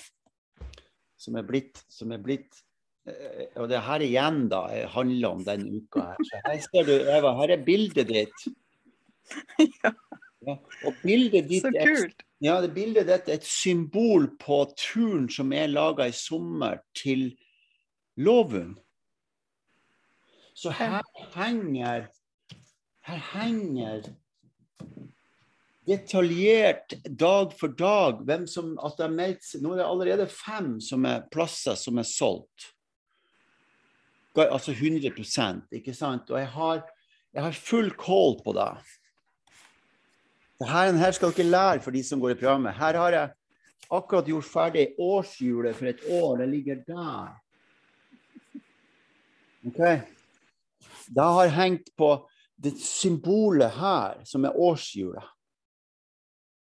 [1.17, 2.63] som er blitt, som er blitt
[3.59, 4.61] og det her igjen da
[4.93, 6.23] handler om den uka her.
[6.29, 8.49] Så her ser du, Eva, her er bildet ditt.
[9.83, 9.91] Ja.
[10.41, 10.53] ja.
[10.87, 12.23] Og bildet ditt Så kult.
[12.41, 17.35] ja, det bildet ditt er et symbol på turen som er laga i sommer til
[18.17, 18.77] loven.
[20.57, 21.03] Så her
[21.35, 22.07] henger
[23.09, 24.09] her henger
[25.89, 30.75] detaljert dag for dag hvem som at det er meldt Nå er det allerede fem
[30.83, 32.73] som er plasser som er solgt.
[34.47, 36.29] Altså 100% ikke sant?
[36.31, 36.81] Og jeg har,
[37.33, 38.71] jeg har full kål på det.
[40.59, 42.75] Dette her skal dere lære for de som går i programmet.
[42.75, 43.29] Her har jeg
[43.89, 46.37] akkurat gjort ferdig årshjulet for et år.
[46.41, 47.37] Det ligger der.
[49.67, 49.79] Ok?
[51.15, 52.11] Det har hengt på
[52.59, 55.23] det symbolet her, som er årshjulet.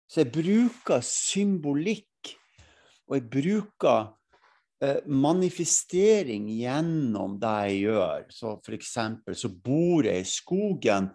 [0.08, 2.36] Så jeg bruker symbolikk,
[3.08, 4.14] og jeg bruker
[5.10, 8.28] manifestering gjennom det jeg gjør.
[8.30, 11.10] Så eksempel så bor jeg i skogen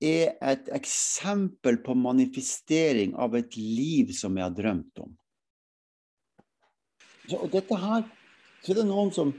[0.00, 5.12] er et eksempel på manifestering av et liv som jeg har drømt om.
[7.26, 8.06] Så, og dette her,
[8.64, 9.36] så er det noen som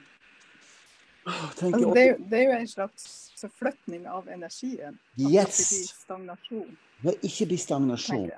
[1.22, 3.04] Altså, det, er det, er jo, en slags
[3.38, 4.96] forflytning av energien.
[5.20, 5.22] Yes.
[5.22, 6.72] det ikke blir stagnasjon.
[7.04, 8.32] Det ikke blir stagnasjon.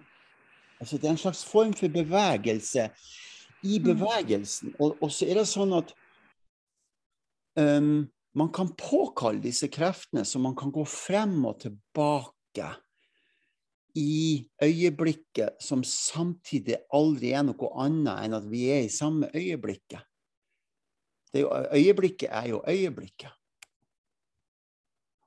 [0.81, 2.89] Altså, det er en slags form for bevegelse
[3.63, 3.85] i mm.
[3.89, 4.73] bevegelsen.
[4.79, 5.93] Og, og så er det sånn at
[7.59, 8.05] um,
[8.37, 12.71] man kan påkalle disse kreftene, så man kan gå frem og tilbake
[13.99, 20.01] i øyeblikket, som samtidig aldri er noe annet enn at vi er i samme øyeblikket.
[21.33, 23.31] Er jo, øyeblikket er jo øyeblikket.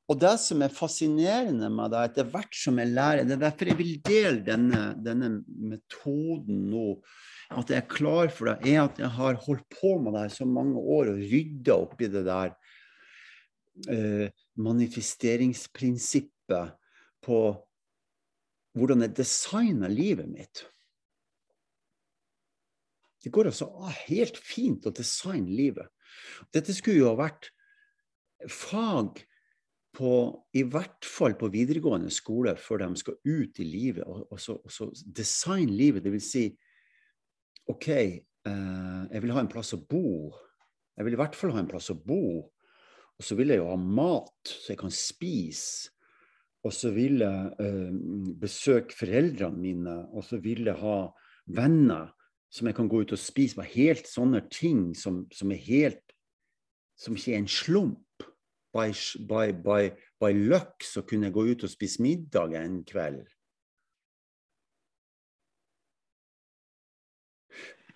[0.06, 3.66] Og det som er fascinerende med det, etter hvert som jeg lærer Det er derfor
[3.72, 7.02] jeg vil dele denne, denne metoden nå.
[7.50, 10.34] At jeg er klar for det, er at jeg har holdt på med det her
[10.36, 12.50] så mange år og rydda opp i det der
[13.90, 14.26] eh,
[14.62, 16.66] manifesteringsprinsippet
[17.26, 17.38] på
[18.76, 20.56] hvordan jeg designer livet mitt.
[23.22, 23.66] Det går altså
[24.06, 25.88] helt fint å designe livet.
[26.54, 27.50] Dette skulle jo ha vært
[28.52, 29.24] fag
[29.96, 30.12] på,
[30.52, 34.58] i hvert fall på videregående skole før de skal ut i livet og, og, så,
[34.60, 36.04] og så designe livet.
[36.04, 36.46] Det vil si
[37.72, 40.30] OK, eh, jeg vil ha en plass å bo.
[40.96, 42.44] Jeg vil i hvert fall ha en plass å bo.
[43.16, 45.92] Og så vil jeg jo ha mat så jeg kan spise.
[46.66, 47.96] Og så vil jeg eh,
[48.40, 50.96] besøke foreldrene mine, og så vil jeg ha
[51.54, 52.10] venner
[52.50, 53.58] som jeg kan gå ut og spise.
[53.58, 56.02] Bare helt sånne ting som, som er helt
[56.96, 58.05] Som ikke er en slump.
[58.76, 58.90] By,
[59.24, 59.80] by, by,
[60.20, 63.22] by luck så kunne jeg gå ut og spise middag en kveld.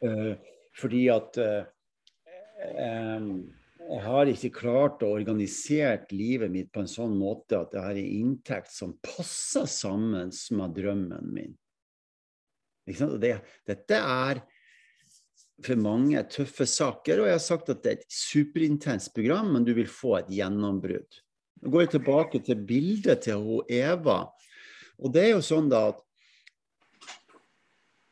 [0.00, 0.32] Uh,
[0.80, 1.66] fordi at uh,
[2.80, 3.32] um,
[3.90, 7.98] jeg har ikke klart å organisere livet mitt på en sånn måte at jeg har
[7.98, 11.56] en inntekt som passer sammen med drømmen min.
[12.86, 13.34] Det,
[13.68, 14.40] dette er
[15.64, 19.66] for mange tøffe saker, og jeg har sagt at det er et superintenst program, men
[19.66, 21.20] du vil få et gjennombrudd.
[21.60, 24.22] Nå går jeg tilbake til bildet til hun Eva.
[25.00, 26.00] Og det er jo sånn da at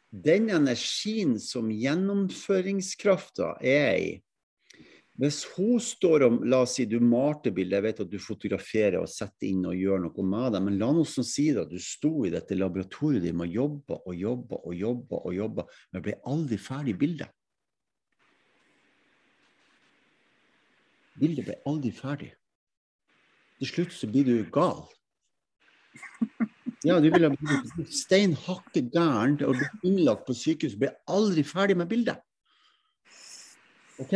[0.09, 4.13] den energien som gjennomføringskrafta er i,
[5.19, 9.01] hvis hun står og La oss si du malte bildet, jeg vet at du fotograferer
[9.01, 11.81] og setter inn og gjør noe med det, men la noe som sier at du
[11.83, 16.15] sto i dette laboratoriet ditt og jobba og jobba og jobba, og jobba, men ble
[16.23, 17.35] aldri ferdig bildet.
[21.19, 22.31] Bildet ble aldri ferdig.
[23.59, 24.85] Til slutt så blir du gal.
[26.87, 30.77] Ja, du ville blitt stein hakke gæren og bli innlagt på sykehus.
[30.79, 32.23] Ble aldri ferdig med bildet.
[33.99, 34.15] OK?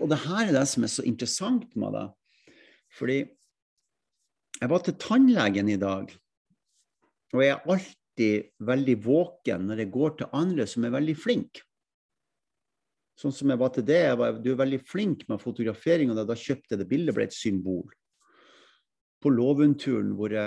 [0.00, 2.06] Og det her er det som er så interessant med det.
[2.98, 3.18] Fordi
[4.62, 6.10] jeg var til tannlegen i dag,
[7.32, 11.64] og jeg er alltid veldig våken når jeg går til andre som er veldig flinke.
[13.18, 13.98] Sånn som jeg var til det.
[14.06, 17.26] Jeg var, du er veldig flink med fotografering, og da kjøpte jeg det bildet, ble
[17.28, 17.90] et symbol.
[19.22, 20.38] På Lovundturen, hvor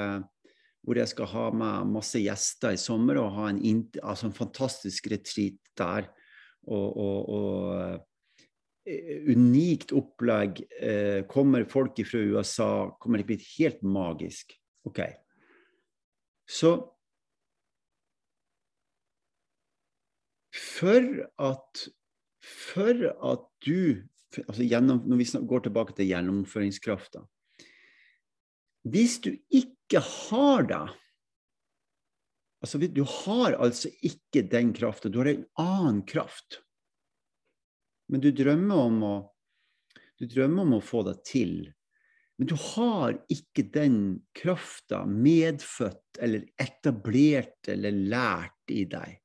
[0.86, 5.08] hvor jeg skal ha med masse gjester i sommer og ha en, altså en fantastisk
[5.10, 6.12] retreat der.
[6.70, 8.04] Og, og, og
[8.86, 10.62] Eh, unikt opplegg.
[10.80, 14.54] Eh, kommer folk fra USA, kommer det bli helt magisk.
[14.86, 15.00] OK.
[16.46, 16.76] Så
[20.54, 21.08] for
[21.42, 21.88] at,
[22.46, 24.04] for at du
[24.44, 27.24] altså gjennom, Når vi går tilbake til gjennomføringskrafta
[28.92, 30.84] Hvis du ikke har det
[32.66, 36.64] altså Du har altså ikke den krafta, du har en annen kraft.
[38.10, 39.16] Men du drømmer om å,
[40.18, 41.54] du drømmer om å få det til.
[42.40, 44.00] Men du har ikke den
[44.36, 49.20] krafta medfødt eller etablert eller lært i deg.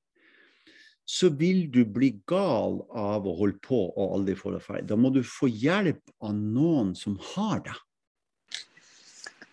[1.11, 4.87] Så vil du bli gal av å holde på og aldri få det ferdig.
[4.93, 7.75] Da må du få hjelp av noen som har det.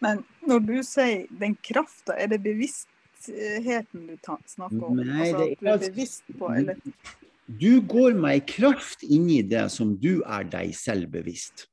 [0.04, 5.02] Men når du sier den krafta, er det bevisstheten du snakker om?
[5.02, 6.78] Nei, altså, at du er bevisst på, eller?
[7.48, 11.66] Du går med ei kraft inni det som du er deg selv bevisst.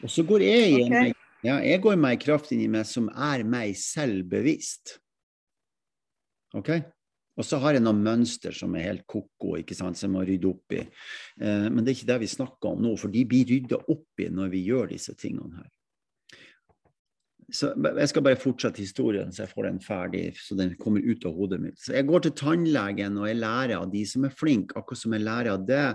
[0.00, 1.14] Og så går jeg i jeg,
[1.46, 4.98] ja, jeg går med ei kraft inni meg som er meg selv bevisst.
[6.58, 6.70] OK?
[7.38, 10.74] Og så har jeg noen mønster som er helt ko-ko, som jeg må rydde opp
[10.76, 10.80] i.
[11.40, 14.24] Eh, men det er ikke det vi snakker om nå, for de blir rydda opp
[14.24, 15.70] i når vi gjør disse tingene her.
[17.50, 21.24] Så jeg skal bare fortsette historien, så jeg får den ferdig, så den kommer ut
[21.26, 21.80] av hodet mitt.
[21.82, 25.16] Så jeg går til tannlegen og jeg lærer av de som er flinke, akkurat som
[25.16, 25.86] jeg lærer av det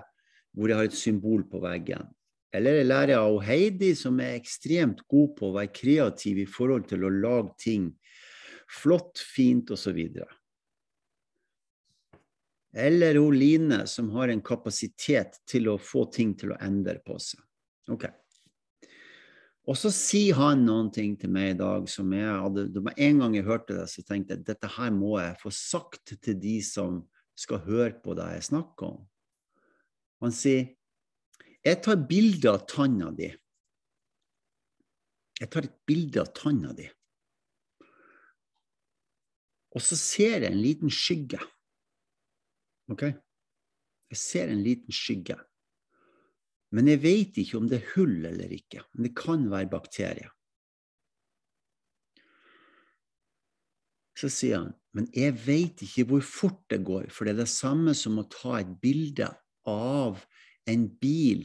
[0.56, 2.10] hvor jeg har et symbol på veggen.
[2.56, 6.88] Eller jeg lærer av Heidi, som er ekstremt god på å være kreativ i forhold
[6.92, 7.90] til å lage ting
[8.72, 10.00] flott, fint osv.
[12.76, 17.16] Eller hun Line, som har en kapasitet til å få ting til å endre på
[17.24, 17.40] seg.
[17.92, 18.10] Ok.
[19.66, 23.22] Og så sier han noen ting til meg i dag som jeg hadde var En
[23.24, 26.60] gang jeg hørte det, så tenkte jeg dette her må jeg få sagt til de
[26.66, 27.00] som
[27.36, 29.00] skal høre på det jeg snakker om.
[30.24, 30.76] Han sier
[31.66, 33.32] jeg tar bilde av tanna di.
[35.40, 36.86] Jeg tar et bilde av tanna di.
[39.76, 41.42] Og så ser jeg en liten skygge.
[42.92, 43.08] OK?
[44.12, 45.38] Jeg ser en liten skygge.
[46.76, 48.84] Men jeg vet ikke om det er hull eller ikke.
[48.94, 50.32] Men det kan være bakterier.
[54.16, 57.52] Så sier han, men jeg vet ikke hvor fort det går, for det er det
[57.52, 59.28] samme som å ta et bilde
[59.68, 60.22] av
[60.72, 61.44] en bil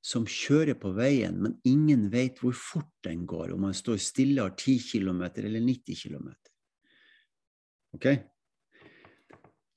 [0.00, 4.44] som kjører på veien, men ingen vet hvor fort den går, om man står stille
[4.44, 6.30] har 10 km eller 90 km.
[7.98, 8.06] Ok?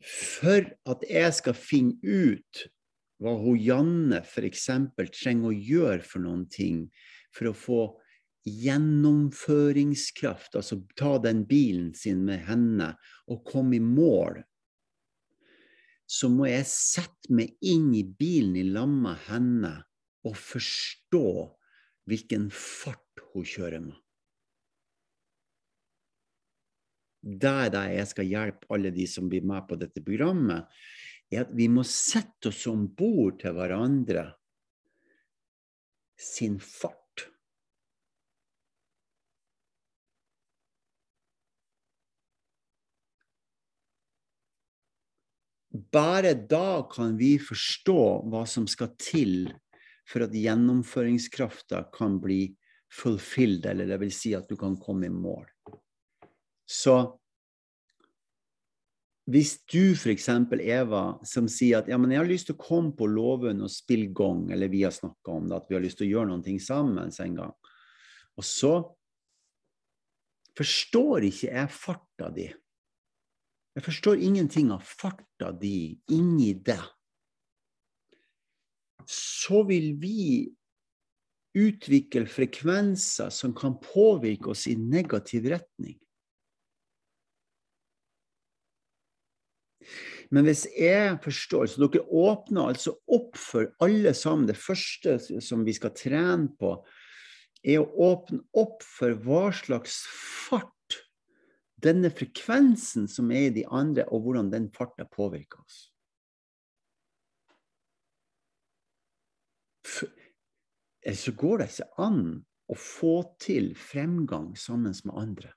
[0.04, 2.68] For at jeg skal finne ut
[3.24, 4.70] hva hun Janne f.eks.
[5.16, 6.91] trenger å gjøre for noen ting
[7.34, 7.99] for å få
[8.43, 12.99] gjennomføringskraft, altså ta den bilen sin med henne
[13.32, 14.43] og komme i mål,
[16.04, 19.84] så må jeg sette meg inn i bilen i lag med henne
[20.28, 21.56] og forstå
[22.12, 24.03] hvilken fart hun kjører med.
[27.24, 30.67] Er det jeg skal hjelpe alle de som blir med på dette programmet,
[31.32, 34.28] er at vi må sette oss om bord til hverandre
[36.19, 36.99] sin fart.
[45.74, 49.47] Bare da kan vi forstå hva som skal til
[50.05, 52.53] for at gjennomføringskrafta kan bli
[52.93, 55.47] fulfilled, eller det vil si at du kan komme i mål.
[56.74, 56.95] Så
[59.32, 60.26] hvis du f.eks.
[60.59, 63.71] Eva, som sier at ja, men jeg har lyst til å komme på låven og
[63.71, 66.32] spille gong, eller vi har snakka om det, at vi har lyst til å gjøre
[66.34, 67.53] noe sammen en gang,
[68.34, 68.74] og så
[70.57, 72.49] forstår ikke jeg farta di.
[73.74, 76.82] Jeg forstår ingenting av farta di inni det.
[79.09, 80.51] Så vil vi
[81.57, 85.97] utvikle frekvenser som kan påvirke oss i negativ retning.
[90.34, 94.47] Men hvis jeg forstår Så dere åpner altså opp for alle sammen.
[94.49, 96.75] Det første som vi skal trene på,
[97.63, 100.69] er å åpne opp for hva slags fart
[101.84, 105.89] denne frekvensen som er i de andre, og hvordan den farta påvirker oss.
[111.13, 112.23] Så går det ikke an
[112.71, 115.51] å få til fremgang sammen med andre.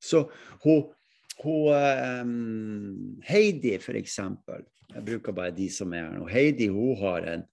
[0.00, 0.24] Så
[0.64, 0.88] hun
[1.44, 4.64] hun, um, Heidi, for eksempel.
[4.90, 6.26] Jeg bruker bare de som er her nå.
[6.30, 7.46] Heidi hun har en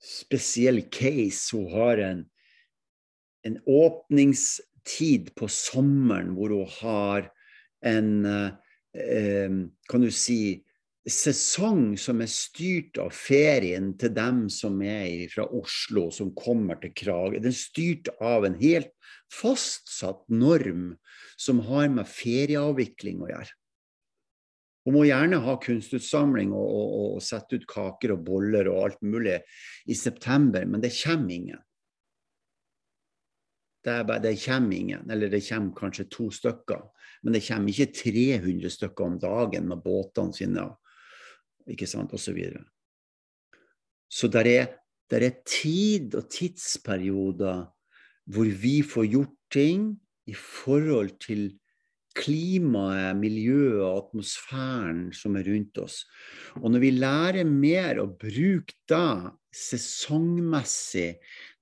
[0.00, 1.50] spesiell case.
[1.56, 2.24] Hun har en,
[3.46, 7.30] en åpningstid på sommeren hvor hun har
[7.86, 8.50] en uh,
[9.88, 10.64] Kan du si
[11.08, 16.92] sesong som er styrt av ferien til dem som er fra Oslo, som kommer til
[16.96, 17.40] Krage.
[17.40, 18.90] Den er styrt av en helt
[19.32, 20.96] fastsatt norm
[21.40, 23.56] som har med ferieavvikling å gjøre.
[24.84, 29.02] Hun må gjerne ha kunstutsamling og, og, og, sette ut kaker og boller og alt
[29.04, 29.36] mulig
[29.88, 31.60] i september, men det kommer ingen.
[33.84, 36.82] Det, bare, det kommer ingen, eller det kommer kanskje to stykker.
[37.24, 40.66] Men det kommer ikke 300 stykker om dagen med båtene sine
[41.70, 42.24] ikke sant, osv.
[42.24, 42.64] Så, videre.
[44.08, 44.70] så der er,
[45.12, 47.66] der er tid og tidsperioder
[48.30, 49.92] hvor vi får gjort ting
[50.28, 51.48] i forhold til
[52.18, 56.02] klimaet, miljøet og atmosfæren som er rundt oss.
[56.58, 61.12] Og når vi lærer mer å bruke det sesongmessig,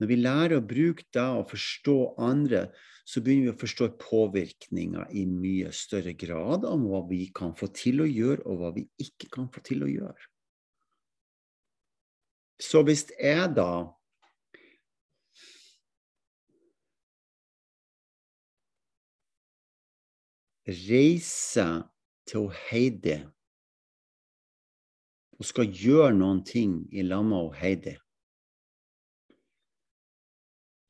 [0.01, 2.69] når vi lærer å bruke det og forstå andre,
[3.09, 7.71] så begynner vi å forstå påvirkninger i mye større grad om hva vi kan få
[7.73, 10.29] til å gjøre, og hva vi ikke kan få til å gjøre.
[12.61, 13.87] Så hvis jeg da
[20.69, 21.87] reiser
[22.29, 23.17] til Heidi
[25.39, 27.95] og skal gjøre noen ting i lag med Heidi,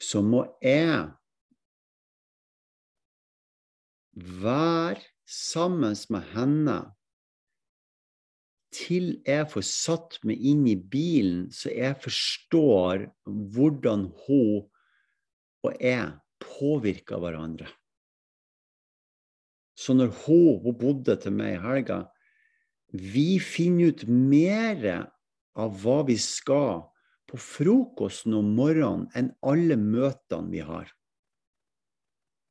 [0.01, 1.11] så må jeg
[4.19, 6.79] være sammen med henne
[8.75, 14.67] til jeg får satt meg inn i bilen, så jeg forstår hvordan hun
[15.67, 17.69] og jeg påvirker hverandre.
[19.79, 22.03] Så når hun, hun bodde til meg i helga
[22.91, 24.85] Vi finner ut mer
[25.59, 26.89] av hva vi skal
[27.29, 30.89] på frokosten om morgenen enn alle møtene vi har.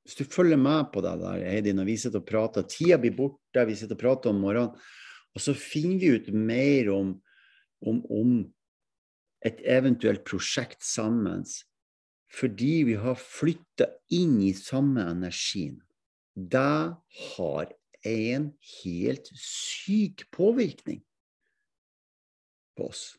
[0.05, 3.15] Hvis du følger med på det der, Heidi, når vi sitter og prater, tida blir
[3.17, 4.78] borte, vi sitter og prater om morgenen,
[5.34, 7.09] og så finner vi ut mer om,
[7.82, 8.38] om, om
[9.45, 11.43] et eventuelt prosjekt sammen
[12.38, 15.78] fordi vi har flytta inn i samme energien
[16.38, 16.95] det
[17.35, 17.71] har
[18.05, 18.51] en
[18.83, 21.01] helt syk påvirkning
[22.77, 23.15] på oss.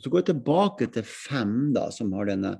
[0.00, 2.52] Så går jeg tilbake til fem, da, som har, denne,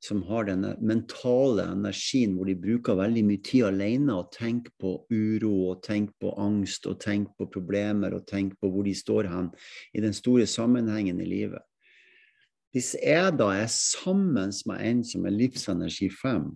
[0.00, 4.94] som har denne mentale energien hvor de bruker veldig mye tid alene og tenker på
[5.12, 9.28] uro og tenker på angst og tenker på problemer og tenker på hvor de står
[9.32, 9.52] hen
[9.92, 11.64] i den store sammenhengen i livet.
[12.72, 16.52] Hvis jeg da er sammen med en som er livsenergi fem,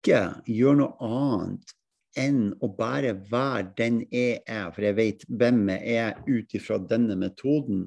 [0.00, 1.72] ikke gjøre noe annet
[2.18, 6.80] enn å bare være den jeg er, for jeg vet hvem jeg er ut ifra
[6.90, 7.84] denne metoden,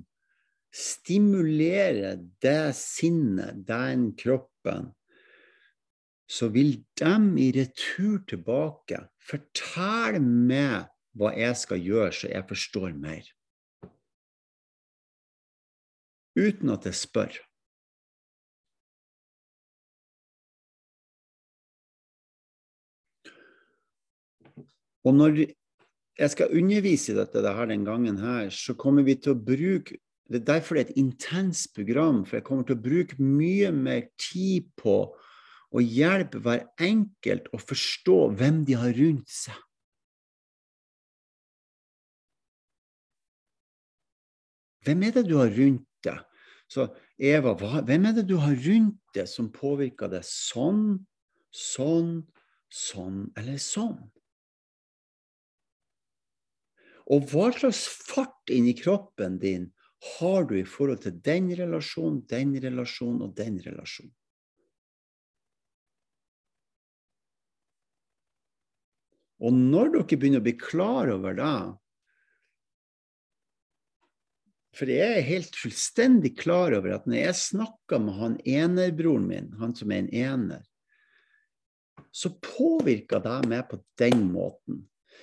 [0.73, 4.93] stimulere det sinnet, den kroppen,
[6.29, 10.87] så vil de i retur tilbake fortelle meg
[11.19, 13.27] hva jeg skal gjøre, så jeg forstår mer.
[16.35, 17.35] uten at jeg spør.
[25.03, 25.43] Og når
[26.19, 29.99] jeg skal undervise i dette, her den gangen her, så kommer vi til å bruke
[30.23, 33.73] Det er derfor det er et intenst program, for jeg kommer til å bruke mye
[33.75, 34.95] mer tid på
[35.73, 39.59] å hjelpe hver enkelt å forstå hvem de har rundt seg.
[44.87, 46.23] Hvem er det du har rundt deg?
[46.71, 46.87] Så
[47.19, 51.03] Eva, hva, hvem er det du har rundt deg som påvirker deg sånn,
[51.51, 52.15] sånn,
[52.71, 53.99] sånn eller sånn?
[57.11, 59.71] Og hva slags fart inni kroppen din
[60.19, 64.13] har du i forhold til den relasjonen, den relasjonen og den relasjonen?
[69.43, 71.55] Og når dere begynner å bli klar over det
[74.73, 79.51] For jeg er helt fullstendig klar over at når jeg snakker med han enerbroren min,
[79.59, 80.63] han som er en ener,
[82.09, 84.81] så påvirker det meg på den måten.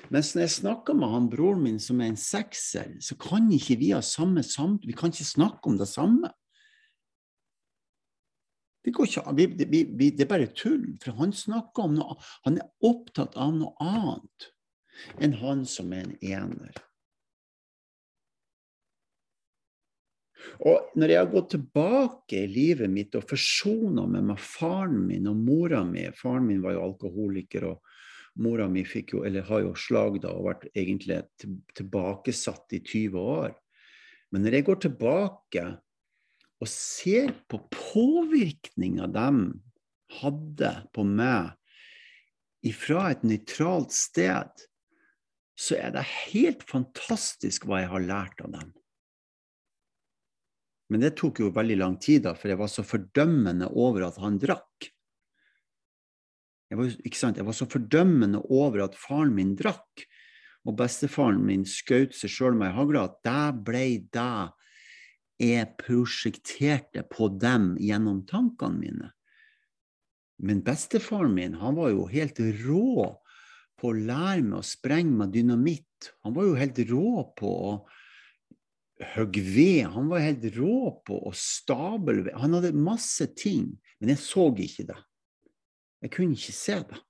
[0.08, 3.76] Mens når jeg snakker med han broren min som er en sekser, så kan ikke
[3.80, 6.32] vi ha samme samt, vi kan ikke snakke om det samme.
[8.80, 12.14] Det, ikke, vi, vi, vi, det er bare tull, for han snakker om noe
[12.46, 14.52] Han er opptatt av noe annet
[15.20, 16.80] enn han som er en ener.
[20.64, 25.28] Og når jeg har gått tilbake i livet mitt og forsona meg med faren min
[25.30, 27.89] og mora mi Faren min var jo alkoholiker, og
[28.40, 31.20] Mora mi fikk jo, eller har jo slag da, og vært egentlig
[31.76, 33.54] tilbakesatt i 20 år.
[34.32, 35.64] Men når jeg går tilbake
[36.60, 39.28] og ser på påvirkninga de
[40.20, 41.56] hadde på meg
[42.66, 44.66] ifra et nøytralt sted,
[45.60, 48.70] så er det helt fantastisk hva jeg har lært av dem.
[50.90, 54.18] Men det tok jo veldig lang tid, da, for jeg var så fordømmende over at
[54.22, 54.88] han drakk.
[56.70, 60.04] Jeg var, jeg var, så fordømmende over at faren min drakk,
[60.68, 64.34] og bestefaren min skjøt seg sjøl med ei hagle, at det ble det
[65.40, 69.08] jeg prosjekterte på dem gjennom tankene mine.
[70.40, 73.08] Men bestefaren min han var jo helt rå
[73.80, 76.12] på å lære meg å sprenge med dynamitt.
[76.24, 77.74] Han var jo helt rå på å
[79.14, 79.88] hogge ved.
[79.96, 82.34] Han var helt rå på å stable ved.
[82.40, 85.00] Han hadde masse ting, men jeg så ikke det.
[86.00, 87.00] Jeg kunne ikke se det.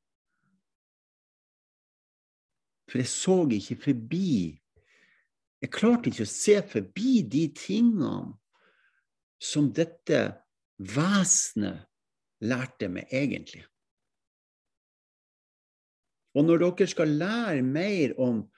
[2.90, 4.60] For jeg så ikke forbi.
[5.62, 8.32] Jeg klarte ikke å se forbi de tingene
[9.40, 10.20] som dette
[10.80, 11.86] vesenet
[12.40, 13.62] lærte meg egentlig.
[16.34, 18.48] Og når dere skal lære mer om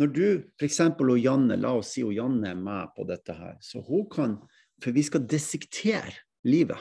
[0.00, 0.78] Når du f.eks.
[0.80, 4.38] og Janne, la oss si og Janne er med på dette her, så hun kan
[4.80, 6.16] For vi skal dissektere
[6.48, 6.80] livet.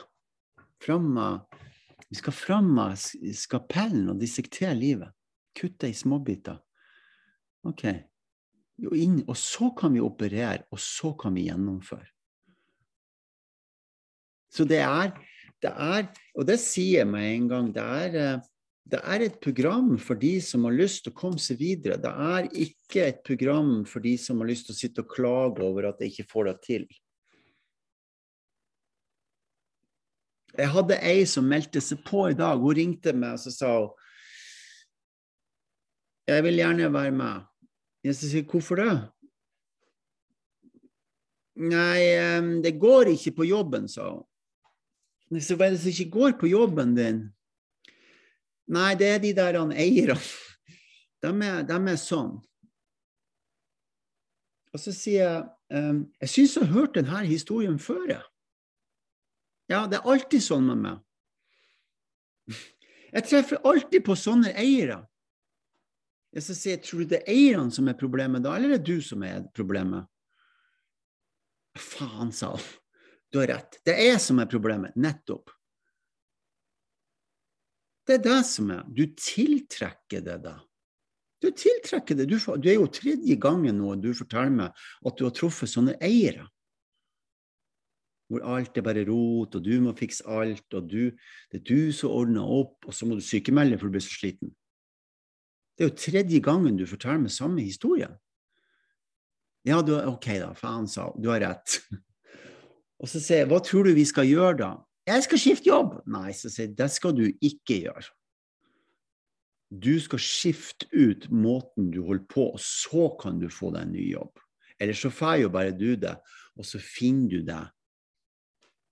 [0.80, 1.60] Fram med
[2.12, 5.14] vi skal fram av skapellen og dissektere livet.
[5.56, 6.58] Kutte i småbiter.
[7.68, 7.86] Ok.
[8.92, 12.10] Og så kan vi operere, og så kan vi gjennomføre.
[14.52, 15.14] Så det er,
[15.64, 17.72] det er Og det sier jeg meg en gang.
[17.72, 18.42] Det er, eh,
[18.92, 21.96] det er et program for de som har lyst til å komme seg videre.
[21.96, 25.64] Det er ikke et program for de som har lyst til å sitte og klage
[25.64, 26.88] over at de ikke får det til.
[30.58, 32.60] Jeg hadde ei som meldte seg på i dag.
[32.60, 33.92] Hun ringte meg og så sa hun,
[36.30, 37.48] jeg vil gjerne være med.
[38.06, 38.94] Jeg sier hvorfor det?
[41.62, 44.24] Nei, det går ikke på jobben, sa hun.
[45.32, 47.22] Jeg sa hva er det som ikke går på jobben din?
[48.72, 50.20] Nei, det er de der eierne.
[51.22, 51.32] De
[51.68, 52.38] de er sånn.
[54.72, 58.20] Og så sier jeg jeg syns jeg har hørt denne historien før.
[59.72, 61.00] Ja, det er alltid sånn med meg.
[63.12, 65.00] Jeg treffer alltid på sånne eiere.
[66.36, 68.88] Jeg skal si, Tror du det er eierne som er problemet da, eller er det
[68.88, 70.08] du som er problemet?
[71.80, 72.70] Faen, sa han.
[73.32, 73.80] Du har rett.
[73.88, 74.96] Det er jeg som er problemet.
[75.00, 75.54] Nettopp.
[78.08, 78.84] Det er det som er.
[78.92, 80.58] Du tiltrekker det da.
[81.42, 82.28] Du tiltrekker det.
[82.28, 85.96] Du, du er jo tredje gangen nå du forteller meg at du har truffet sånne
[86.04, 86.51] eiere
[88.32, 91.12] hvor alt er bare rot, og du må fikse alt, og du,
[91.52, 94.14] det er du som ordner opp, og så må du sykemelde for du blir så
[94.16, 94.54] sliten.
[95.76, 98.08] Det er jo tredje gangen du forteller meg samme historie.
[99.68, 100.54] Ja, du, OK, da.
[100.58, 101.82] Faen, sa Du har rett.
[103.02, 104.72] Og så sier jeg, hva tror du vi skal gjøre da?
[105.10, 105.96] Jeg skal skifte jobb.
[106.14, 108.12] Nei, så sier jeg, det skal du ikke gjøre.
[109.72, 113.96] Du skal skifte ut måten du holder på, og så kan du få deg en
[113.96, 114.42] ny jobb.
[114.82, 116.14] Eller så får jo bare du det,
[116.58, 117.70] og så finner du deg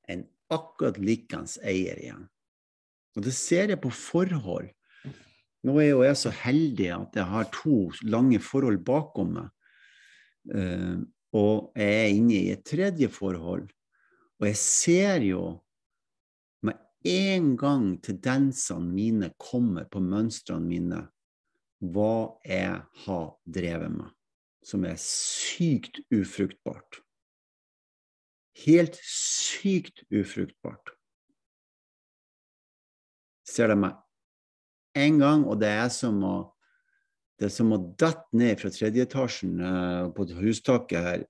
[0.10, 2.26] en akkurat likens eier igjen.
[3.18, 4.70] Og det ser jeg på forhold.
[5.66, 9.50] Nå er jo jeg så heldig at jeg har to lange forhold bakom meg.
[10.50, 11.02] Uh,
[11.36, 13.68] og jeg er inne i et tredje forhold.
[14.40, 15.44] Og jeg ser jo
[16.66, 16.80] med
[17.12, 21.02] en gang tendensene mine kommer på mønstrene mine,
[21.80, 24.10] hva jeg har drevet med,
[24.66, 27.04] som er sykt ufruktbart.
[28.66, 30.94] Helt sykt ufruktbart.
[33.48, 33.98] Ser de meg
[35.00, 36.38] en gang, og det er som å
[37.40, 41.22] det er som å dette ned fra tredje etasjen uh, på hustaket her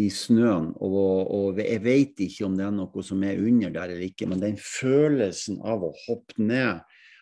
[0.00, 0.70] i snøen.
[0.80, 4.30] Og, og, jeg vet ikke om det er noe som er under der eller ikke,
[4.30, 6.80] men den følelsen av å hoppe ned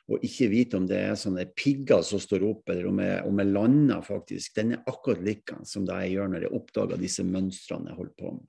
[0.09, 3.43] og ikke vite om det er sånne pigger som står opp, eller om jeg, om
[3.43, 7.25] jeg lander, faktisk, den er akkurat like som det jeg gjør når jeg oppdager disse
[7.29, 8.49] mønstrene jeg holder på med.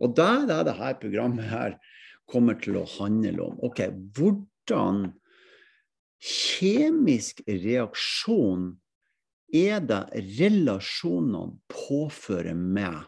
[0.00, 1.76] Og det er det dette programmet her
[2.30, 3.58] kommer til å handle om.
[3.66, 3.84] Ok,
[4.16, 5.10] hvordan
[6.20, 8.72] kjemisk reaksjon
[9.54, 10.02] er det
[10.38, 13.02] relasjonene påfører meg,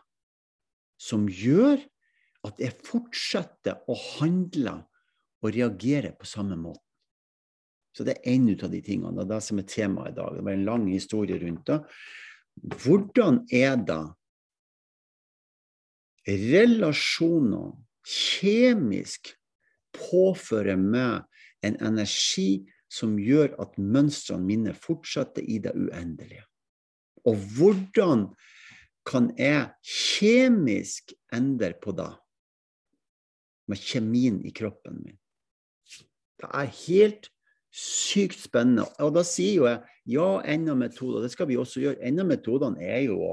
[0.98, 1.80] som gjør
[2.46, 4.80] at jeg fortsetter å handle
[5.42, 6.81] og reagere på samme måte.
[7.92, 9.12] Så det er en av de tingene.
[9.16, 10.36] Det er det som er temaet i dag.
[10.36, 11.78] Det var en lang historie rundt det.
[12.84, 14.02] Hvordan er det
[16.28, 17.72] relasjoner
[18.06, 19.32] kjemisk
[19.92, 21.26] påfører meg
[21.66, 26.44] en energi som gjør at mønstrene mine fortsetter i det uendelige.
[27.28, 28.26] Og hvordan
[29.08, 32.10] kan jeg kjemisk endre på det
[33.70, 35.18] med kjemien i kroppen min?
[36.42, 37.30] Det er helt
[37.72, 38.84] sykt spennende.
[39.00, 39.80] Og da sier jo jeg
[40.12, 41.24] ja, enda metoder.
[41.24, 42.02] Det skal vi også gjøre.
[42.04, 43.32] En av metodene er jo å,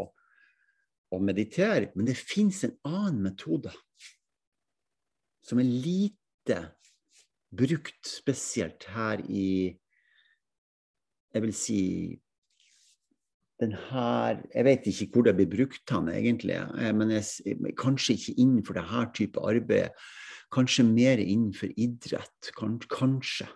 [1.11, 1.91] å meditere.
[1.97, 3.73] Men det fins en annen metode
[5.43, 6.59] som er lite
[7.49, 9.75] brukt spesielt her i
[11.33, 11.81] Jeg vil si
[13.59, 18.15] den her Jeg vet ikke hvor det blir brukt han egentlig, eh, men jeg, kanskje
[18.15, 19.89] ikke innenfor dette type arbeid.
[20.49, 22.53] Kanskje mer innenfor idrett.
[22.55, 23.49] Kanskje.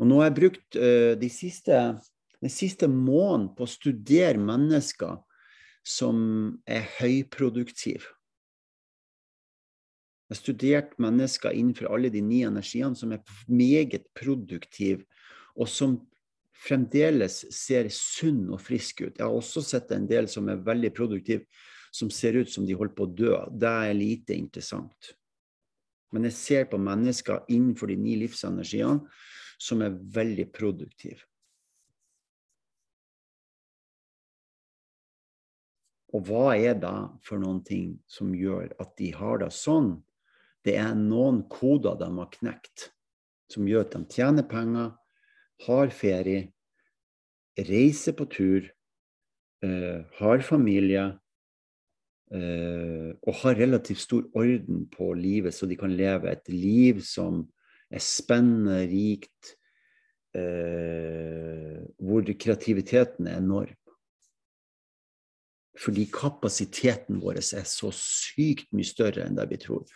[0.00, 1.80] Og nå har jeg brukt uh, de siste,
[2.40, 5.18] den siste måneden på å studere mennesker
[5.86, 6.16] som
[6.68, 8.04] er høyproduktive.
[10.30, 15.02] Jeg har studert mennesker innenfor alle de ni energiene som er meget produktive,
[15.58, 15.96] og som
[16.60, 19.16] fremdeles ser sunn og frisk ut.
[19.16, 21.48] Jeg har også sett en del som er veldig produktive,
[21.90, 23.32] som ser ut som de holder på å dø.
[23.50, 25.10] Det er lite interessant.
[26.14, 29.02] Men jeg ser på mennesker innenfor de ni livsenergiene
[29.60, 31.20] som er veldig produktiv.
[36.16, 39.92] Og hva er det for noen ting som gjør at de har det sånn?
[40.66, 42.90] Det er noen koder de har knekt,
[43.52, 44.90] som gjør at de tjener penger,
[45.66, 46.48] har ferie,
[47.68, 48.66] reiser på tur,
[49.64, 51.04] uh, har familie
[52.32, 57.44] uh, og har relativt stor orden på livet, så de kan leve et liv som
[57.90, 59.56] er spennende, rikt,
[60.36, 63.76] eh, hvor kreativiteten er enorm.
[65.80, 69.86] Fordi kapasiteten vår er så sykt mye større enn det vi tror.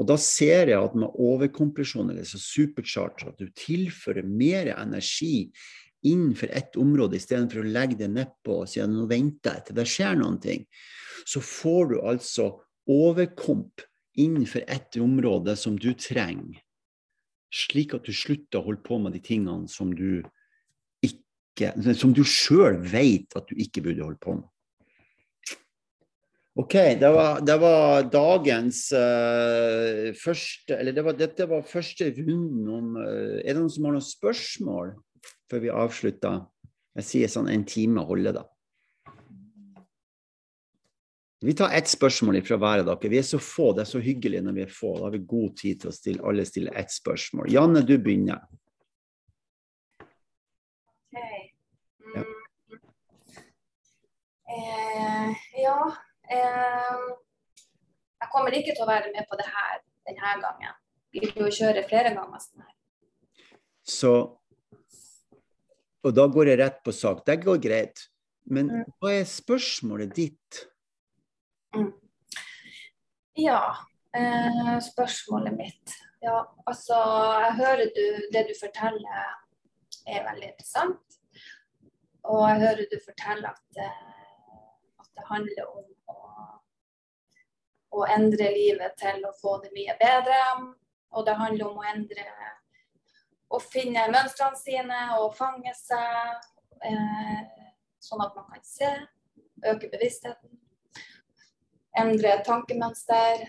[0.00, 5.50] Og da ser jeg at med overkompresjon eller så supercharge, at du tilfører mer energi
[6.06, 9.78] innenfor ett område istedenfor å legge det nedpå og si at nå venter jeg til
[9.78, 10.64] det skjer noen ting,
[11.26, 12.48] så får du altså
[12.88, 13.84] overkomp
[14.18, 16.58] innenfor ett område som du trenger,
[17.54, 20.22] slik at du slutter å holde på med de tingene som du
[21.04, 24.46] ikke Som du sjøl vet at du ikke burde holde på med.
[26.58, 32.70] OK, det var, det var dagens uh, første Eller det var, dette var første runden
[32.70, 34.94] om uh, Er det noen som har noen spørsmål
[35.50, 36.40] før vi avslutter?
[36.98, 38.42] Jeg sier sånn en time holder, da.
[41.40, 43.10] Vi tar ett spørsmål fra hver av dere.
[43.12, 44.96] Vi er så få, det er så hyggelig når vi er få.
[44.98, 47.46] Da har vi god tid til å stille alle stille ett spørsmål.
[47.54, 48.40] Janne, du begynner.
[51.14, 51.44] Okay.
[52.02, 52.16] Mm.
[52.16, 52.24] Ja.
[54.50, 55.76] Eh, ja.
[56.34, 57.04] eh,
[58.18, 59.76] jeg kommer ikke til å være med på det her
[60.10, 60.80] denne gangen.
[61.14, 62.74] Vi vil jo kjøre flere ganger sånn her.
[63.88, 64.12] Så
[66.06, 67.22] Og da går jeg rett på sak.
[67.26, 68.02] Det går greit.
[68.48, 68.84] Men mm.
[68.98, 70.60] hva er spørsmålet ditt?
[71.76, 71.92] Mm.
[73.38, 73.76] Ja,
[74.16, 76.94] eh, spørsmålet mitt Ja, altså
[77.44, 79.34] Jeg hører du, det du forteller
[80.08, 81.18] er veldig interessant.
[82.24, 83.82] Og jeg hører du forteller at
[85.00, 86.18] at det handler om å,
[87.98, 90.38] å endre livet til å få det mye bedre.
[91.16, 92.26] Og det handler om å endre
[93.48, 96.48] Å finne mønstrene sine og fange seg,
[96.84, 97.62] eh,
[98.04, 98.90] sånn at man kan se.
[99.64, 100.57] Øke bevisstheten.
[101.98, 103.44] Endre tankemønster.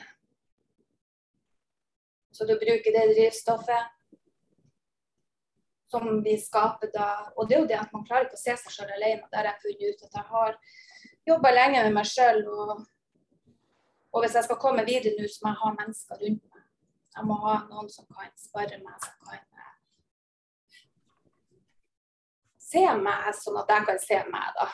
[2.34, 3.96] Så du bruker det drivstoffet
[5.92, 7.10] som vi skaper da.
[7.36, 9.28] Og det er jo det at man klarer ikke å se seg sjøl alene.
[9.32, 10.58] Der har jeg funnet ut at jeg har
[11.32, 12.42] jobba lenge med meg sjøl.
[12.48, 12.74] Og,
[14.12, 16.66] og, hvis jeg skal komme videre nå, så må jeg ha mennesker rundt meg.
[17.18, 19.74] Jeg må ha noen som kan spare meg, som kan eh,
[22.70, 24.68] se meg, sånn at jeg kan se meg da,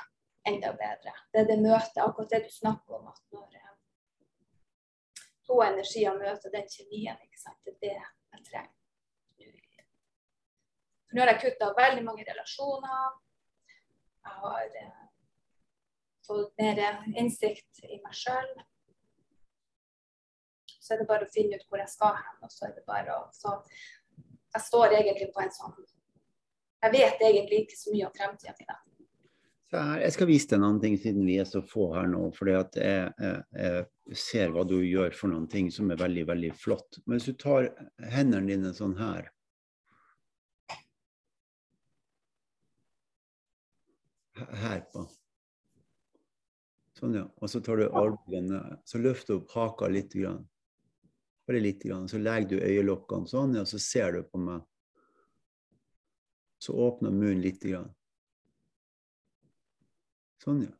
[0.52, 1.16] enda bedre.
[1.32, 3.08] Det er det møtet, akkurat det du snakker om.
[3.10, 3.65] at når
[5.46, 7.60] to energier møter den kjemien, ikke sant?
[7.66, 8.72] det er det jeg trenger.
[11.16, 13.12] Nå har jeg kutta veldig mange relasjoner.
[14.26, 15.04] Jeg har eh,
[16.28, 16.82] fått mer
[17.16, 18.50] innsikt i meg sjøl.
[20.68, 22.42] Så er det bare å finne ut hvor jeg skal hen.
[22.44, 23.62] og så er det bare å, så
[24.56, 25.74] Jeg står egentlig på en sånn
[26.84, 28.95] Jeg vet egentlig ikke så mye om fremtida mi.
[29.76, 32.30] Jeg skal vise deg noen ting siden vi er så få her nå.
[32.36, 33.86] fordi at jeg, jeg, jeg,
[34.22, 37.00] ser hva du gjør for noen ting som er veldig, veldig flott.
[37.06, 37.72] Men hvis du tar
[38.14, 39.32] hendene dine sånn her
[44.36, 45.06] her på.
[47.00, 47.26] Sånn, ja.
[47.40, 50.14] Og så tar du albuene, så løfter du opp haka litt.
[50.16, 50.46] Grann.
[51.48, 51.84] Bare litt.
[51.84, 52.08] Grann.
[52.12, 54.64] Så legger du øyelokkene sånn, ja, så ser du på meg.
[56.64, 57.64] Så åpner munnen litt.
[57.64, 57.92] Grann.
[60.46, 60.74] Sånn, ja.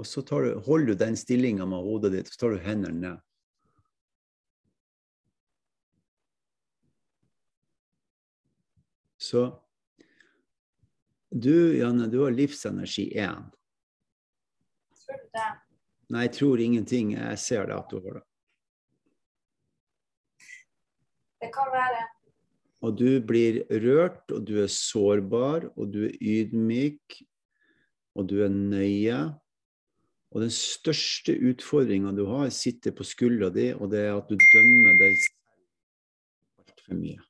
[0.00, 3.00] Og så du, holder du den stillinga med hodet ditt, og så tar du hendene
[3.04, 3.24] ned.
[9.20, 9.46] Så
[11.30, 13.50] du, Janne, du har livsenergi 1.
[15.04, 15.50] Tror du det?
[16.10, 17.14] Nei, jeg tror ingenting.
[17.14, 18.24] Jeg ser det at du har det.
[21.40, 22.00] Det kan være.
[22.84, 27.20] Og du blir rørt, og du er sårbar, og du er ydmyk,
[28.16, 29.20] og du er nøye.
[30.30, 34.36] Og den største utfordringa du har, sitter på skuldra di, og det er at du
[34.38, 37.20] dømmer deg selv altfor mye.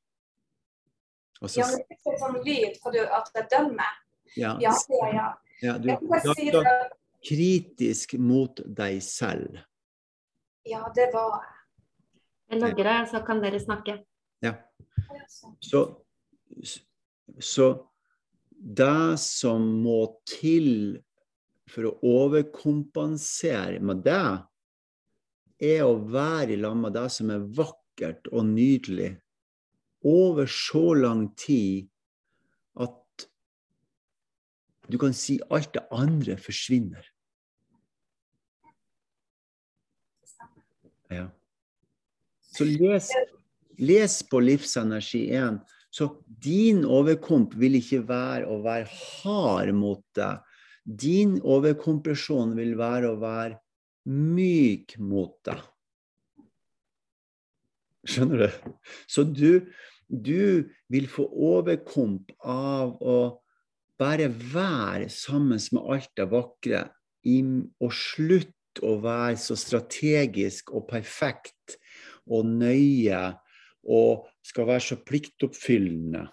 [1.41, 4.01] Altså, ja, men det er sånn lyd på at jeg dømmer.
[4.39, 4.75] Ja, ja,
[5.11, 5.29] ja.
[5.65, 6.91] ja du, du er
[7.25, 9.61] kritisk mot deg selv.
[10.69, 11.57] Ja, det var jeg.
[12.51, 14.01] Jeg logger deg så kan dere snakke.
[14.43, 14.57] Ja.
[15.63, 15.85] Så,
[17.39, 17.67] så
[18.51, 20.99] det som må til
[21.71, 24.25] for å overkompensere med det,
[25.61, 29.13] er å være i lag med det som er vakkert og nydelig
[30.09, 31.91] over så lang tid
[32.81, 33.27] at
[34.91, 37.07] du kan si alt det andre forsvinner.
[41.11, 41.27] Ja.
[42.51, 43.09] Så les,
[43.79, 45.59] les på livsenergi 1.
[45.91, 50.45] Så din overkomp vil ikke være å være hard mot deg
[50.85, 53.59] din overkompresjon vil være å være
[54.11, 55.61] myk mot deg.
[58.09, 58.73] Skjønner du?
[59.07, 59.69] Så du,
[60.09, 63.19] du vil få overkomp av å
[64.01, 66.87] bare være sammen med alt det vakre
[67.85, 71.77] og slutte å være så strategisk og perfekt
[72.31, 73.23] og nøye
[73.85, 76.25] og skal være så pliktoppfyllende.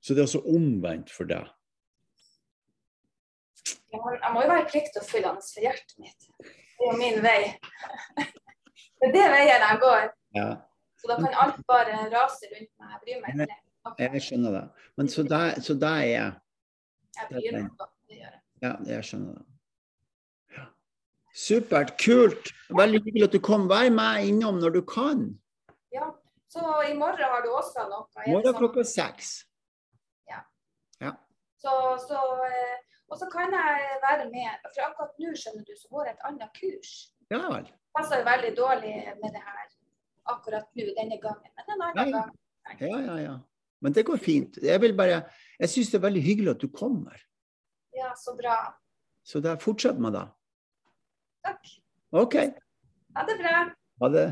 [0.00, 1.48] Så det er altså omvendt for deg.
[3.90, 6.28] Jeg må, jeg må jo være pliktoppfyllende for hjertet mitt.
[6.40, 7.40] Det er jo min vei.
[9.00, 10.06] det er det veien jeg går.
[10.36, 10.50] Ja.
[11.00, 12.94] Så da kan alt bare rase rundt meg.
[12.94, 13.60] Jeg bryr meg ikke.
[13.98, 14.64] Jeg skjønner det.
[15.00, 16.32] Men så da, så da er jeg
[17.18, 17.68] Jeg blir.
[18.60, 19.44] Ja, jeg skjønner det.
[20.56, 20.66] Ja.
[21.34, 21.94] Supert.
[22.00, 22.52] Kult.
[22.68, 23.68] Veldig hyggelig at du kom.
[23.70, 25.24] Vær med innom når du kan.
[25.94, 26.12] Ja.
[26.50, 28.08] Så i morgen har du også noe?
[28.26, 28.58] I morgen sånn?
[28.58, 29.34] klokka seks.
[30.28, 30.40] Ja.
[31.00, 31.12] ja.
[31.62, 31.74] Så,
[32.08, 32.18] så
[32.48, 32.78] eh,
[33.10, 36.26] og så kan jeg være med, for akkurat nå skjønner du, så går jeg et
[36.28, 36.90] annet kurs.
[37.30, 37.70] Ja vel.
[37.96, 39.64] Passer veldig dårlig med det her
[40.30, 42.34] akkurat nå denne gangen, men en annen ja, gang.
[42.80, 43.34] Ja, ja, ja.
[43.80, 44.58] Men det går fint.
[44.62, 45.22] Jeg vil bare,
[45.60, 47.16] jeg syns det er veldig hyggelig at du kommer.
[47.96, 48.56] Ja, så bra.
[49.24, 50.26] Så da fortsett med det.
[51.46, 51.72] Takk.
[52.12, 52.36] OK.
[53.16, 53.56] Ha det bra.
[54.02, 54.26] Ha det.